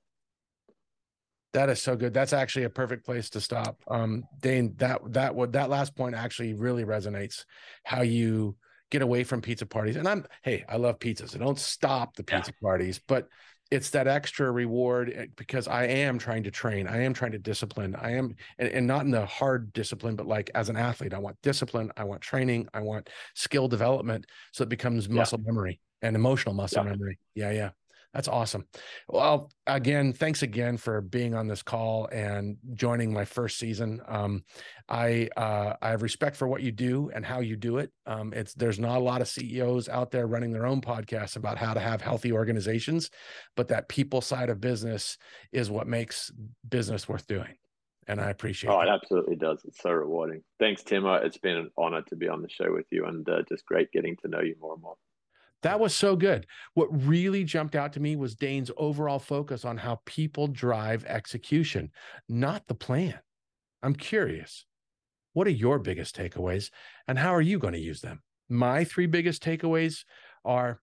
That 1.53 1.69
is 1.69 1.81
so 1.81 1.95
good. 1.95 2.13
That's 2.13 2.33
actually 2.33 2.65
a 2.65 2.69
perfect 2.69 3.05
place 3.05 3.31
to 3.31 3.41
stop. 3.41 3.81
Um 3.87 4.23
dane 4.39 4.75
that 4.77 5.01
that 5.13 5.35
would 5.35 5.53
that 5.53 5.69
last 5.69 5.95
point 5.95 6.15
actually 6.15 6.53
really 6.53 6.85
resonates 6.85 7.45
how 7.83 8.01
you 8.03 8.55
get 8.91 9.01
away 9.01 9.23
from 9.23 9.41
pizza 9.41 9.65
parties. 9.65 9.95
And 9.95 10.07
i'm 10.07 10.25
hey 10.43 10.63
i 10.69 10.77
love 10.77 10.99
pizzas. 10.99 11.31
So 11.31 11.39
don't 11.39 11.59
stop 11.59 12.15
the 12.15 12.23
pizza 12.23 12.51
yeah. 12.51 12.67
parties 12.67 13.01
but 13.07 13.27
it's 13.71 13.91
that 13.91 14.07
extra 14.07 14.51
reward 14.51 15.13
eh, 15.15 15.25
because 15.35 15.67
I 15.67 15.85
am 15.85 16.17
trying 16.17 16.43
to 16.43 16.51
train. 16.51 16.87
I 16.87 17.03
am 17.03 17.13
trying 17.13 17.31
to 17.33 17.39
discipline. 17.39 17.95
I 17.95 18.11
am, 18.11 18.35
and, 18.57 18.69
and, 18.69 18.87
not 18.87 19.05
in 19.05 19.11
the 19.11 19.25
hard 19.25 19.71
discipline, 19.73 20.15
but 20.15 20.25
like 20.27 20.49
as 20.55 20.69
an 20.69 20.75
athlete, 20.75 21.13
I 21.13 21.19
want 21.19 21.37
discipline. 21.43 21.91
I 21.95 22.03
want 22.03 22.21
training. 22.21 22.67
I 22.73 22.81
want 22.81 23.09
skill 23.35 23.67
development. 23.67 24.25
So 24.53 24.63
it 24.63 24.69
becomes 24.69 25.09
muscle 25.09 25.39
yeah. 25.39 25.51
memory 25.51 25.79
and 26.01 26.15
emotional 26.15 26.55
muscle 26.55 26.83
yeah. 26.83 26.89
memory. 26.91 27.19
Yeah. 27.35 27.51
Yeah. 27.51 27.69
That's 28.13 28.27
awesome. 28.27 28.65
Well, 29.07 29.51
again, 29.67 30.13
thanks 30.13 30.41
again 30.41 30.77
for 30.77 30.99
being 30.99 31.35
on 31.35 31.47
this 31.47 31.61
call 31.61 32.07
and 32.07 32.57
joining 32.73 33.13
my 33.13 33.23
first 33.23 33.59
season. 33.59 34.01
Um, 34.07 34.43
I 34.87 35.29
uh, 35.37 35.75
I 35.79 35.89
have 35.89 36.01
respect 36.01 36.35
for 36.35 36.47
what 36.47 36.63
you 36.63 36.71
do 36.71 37.11
and 37.13 37.23
how 37.23 37.39
you 37.39 37.55
do 37.55 37.77
it. 37.77 37.91
Um, 38.07 38.33
it's 38.33 38.55
there's 38.55 38.79
not 38.79 38.97
a 38.97 39.03
lot 39.03 39.21
of 39.21 39.27
CEOs 39.27 39.89
out 39.89 40.09
there 40.09 40.25
running 40.25 40.51
their 40.51 40.65
own 40.65 40.81
podcasts 40.81 41.35
about 41.35 41.59
how 41.59 41.75
to 41.75 41.79
have 41.79 42.01
healthy 42.01 42.31
organizations, 42.31 43.11
but 43.55 43.67
that 43.67 43.89
people 43.89 44.21
side 44.21 44.49
of 44.49 44.59
business 44.59 45.17
is 45.51 45.69
what 45.69 45.87
makes 45.87 46.31
business 46.67 47.07
worth 47.07 47.27
doing. 47.27 47.57
And 48.07 48.19
I 48.19 48.31
appreciate. 48.31 48.71
Oh, 48.71 48.81
it 48.81 48.89
absolutely 48.89 49.35
does. 49.35 49.61
It's 49.65 49.83
so 49.83 49.91
rewarding. 49.91 50.41
Thanks, 50.57 50.81
Tim. 50.81 51.05
It's 51.05 51.37
been 51.37 51.57
an 51.57 51.69
honor 51.77 52.01
to 52.07 52.15
be 52.15 52.27
on 52.27 52.41
the 52.41 52.49
show 52.49 52.73
with 52.73 52.87
you, 52.89 53.05
and 53.05 53.29
uh, 53.29 53.43
just 53.47 53.67
great 53.67 53.91
getting 53.91 54.15
to 54.23 54.27
know 54.27 54.41
you 54.41 54.55
more 54.59 54.73
and 54.73 54.81
more. 54.81 54.95
That 55.61 55.79
was 55.79 55.93
so 55.93 56.15
good. 56.15 56.45
What 56.73 56.87
really 57.05 57.43
jumped 57.43 57.75
out 57.75 57.93
to 57.93 57.99
me 57.99 58.15
was 58.15 58.35
Dane's 58.35 58.71
overall 58.77 59.19
focus 59.19 59.65
on 59.65 59.77
how 59.77 59.99
people 60.05 60.47
drive 60.47 61.05
execution, 61.05 61.91
not 62.29 62.67
the 62.67 62.75
plan. 62.75 63.19
I'm 63.83 63.95
curious, 63.95 64.65
what 65.33 65.47
are 65.47 65.51
your 65.51 65.79
biggest 65.79 66.15
takeaways 66.15 66.69
and 67.07 67.17
how 67.17 67.33
are 67.35 67.41
you 67.41 67.59
going 67.59 67.73
to 67.73 67.79
use 67.79 68.01
them? 68.01 68.21
My 68.49 68.83
three 68.83 69.05
biggest 69.05 69.43
takeaways 69.43 70.03
are 70.45 70.81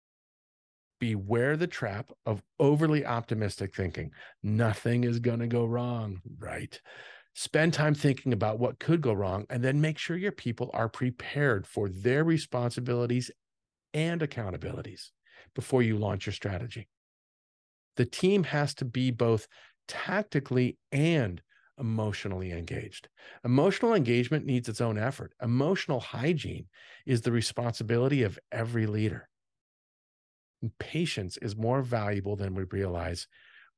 beware 1.00 1.58
the 1.58 1.68
trap 1.68 2.12
of 2.26 2.42
overly 2.60 3.06
optimistic 3.06 3.76
thinking. 3.76 4.12
Nothing 4.44 5.04
is 5.04 5.20
going 5.20 5.40
to 5.40 5.48
go 5.48 5.66
wrong, 5.66 6.22
right? 6.38 6.80
Spend 7.34 7.74
time 7.74 7.94
thinking 7.94 8.32
about 8.32 8.60
what 8.60 8.80
could 8.80 9.02
go 9.02 9.12
wrong 9.14 9.46
and 9.50 9.62
then 9.62 9.82
make 9.82 9.98
sure 9.98 10.16
your 10.16 10.32
people 10.32 10.70
are 10.74 10.88
prepared 10.88 11.68
for 11.68 11.90
their 11.90 12.24
responsibilities 12.24 13.30
and 13.96 14.22
accountabilities 14.22 15.10
before 15.56 15.82
you 15.82 15.98
launch 15.98 16.28
your 16.28 16.34
strategy. 16.34 16.88
The 17.96 18.06
team 18.06 18.44
has 18.44 18.76
to 18.76 18.86
be 18.86 19.10
both 19.10 19.48
tactically 19.88 20.78
and 20.92 21.42
emotionally 21.80 22.52
engaged. 22.52 23.08
Emotional 23.44 23.94
engagement 23.94 24.46
needs 24.46 24.68
its 24.70 24.82
own 24.82 24.98
effort. 24.98 25.34
Emotional 25.42 26.00
hygiene 26.00 26.68
is 27.06 27.22
the 27.22 27.32
responsibility 27.32 28.24
of 28.24 28.38
every 28.52 28.86
leader. 28.86 29.30
And 30.62 30.78
patience 30.78 31.38
is 31.38 31.56
more 31.56 31.82
valuable 31.82 32.36
than 32.36 32.54
we 32.54 32.64
realize. 32.64 33.28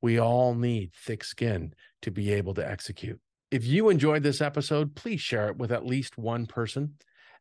We 0.02 0.18
all 0.18 0.54
need 0.54 0.92
thick 0.94 1.22
skin 1.22 1.74
to 2.02 2.10
be 2.10 2.32
able 2.32 2.54
to 2.54 2.68
execute. 2.68 3.20
If 3.50 3.64
you 3.64 3.88
enjoyed 3.88 4.22
this 4.22 4.40
episode, 4.40 4.94
please 4.94 5.20
share 5.20 5.48
it 5.48 5.56
with 5.56 5.72
at 5.72 5.86
least 5.86 6.18
one 6.18 6.46
person 6.46 6.94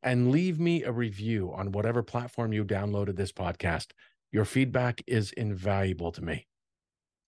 and 0.03 0.31
leave 0.31 0.59
me 0.59 0.83
a 0.83 0.91
review 0.91 1.51
on 1.53 1.71
whatever 1.71 2.03
platform 2.03 2.53
you 2.53 2.63
downloaded 2.63 3.15
this 3.15 3.31
podcast. 3.31 3.87
Your 4.31 4.45
feedback 4.45 5.01
is 5.07 5.31
invaluable 5.31 6.11
to 6.11 6.21
me. 6.21 6.47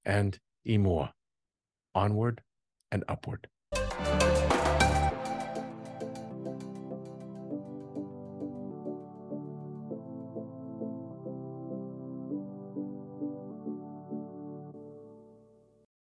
And 0.06 0.40
Imua, 0.68 1.14
onward 1.96 2.42
and 2.92 3.04
upward. 3.08 3.48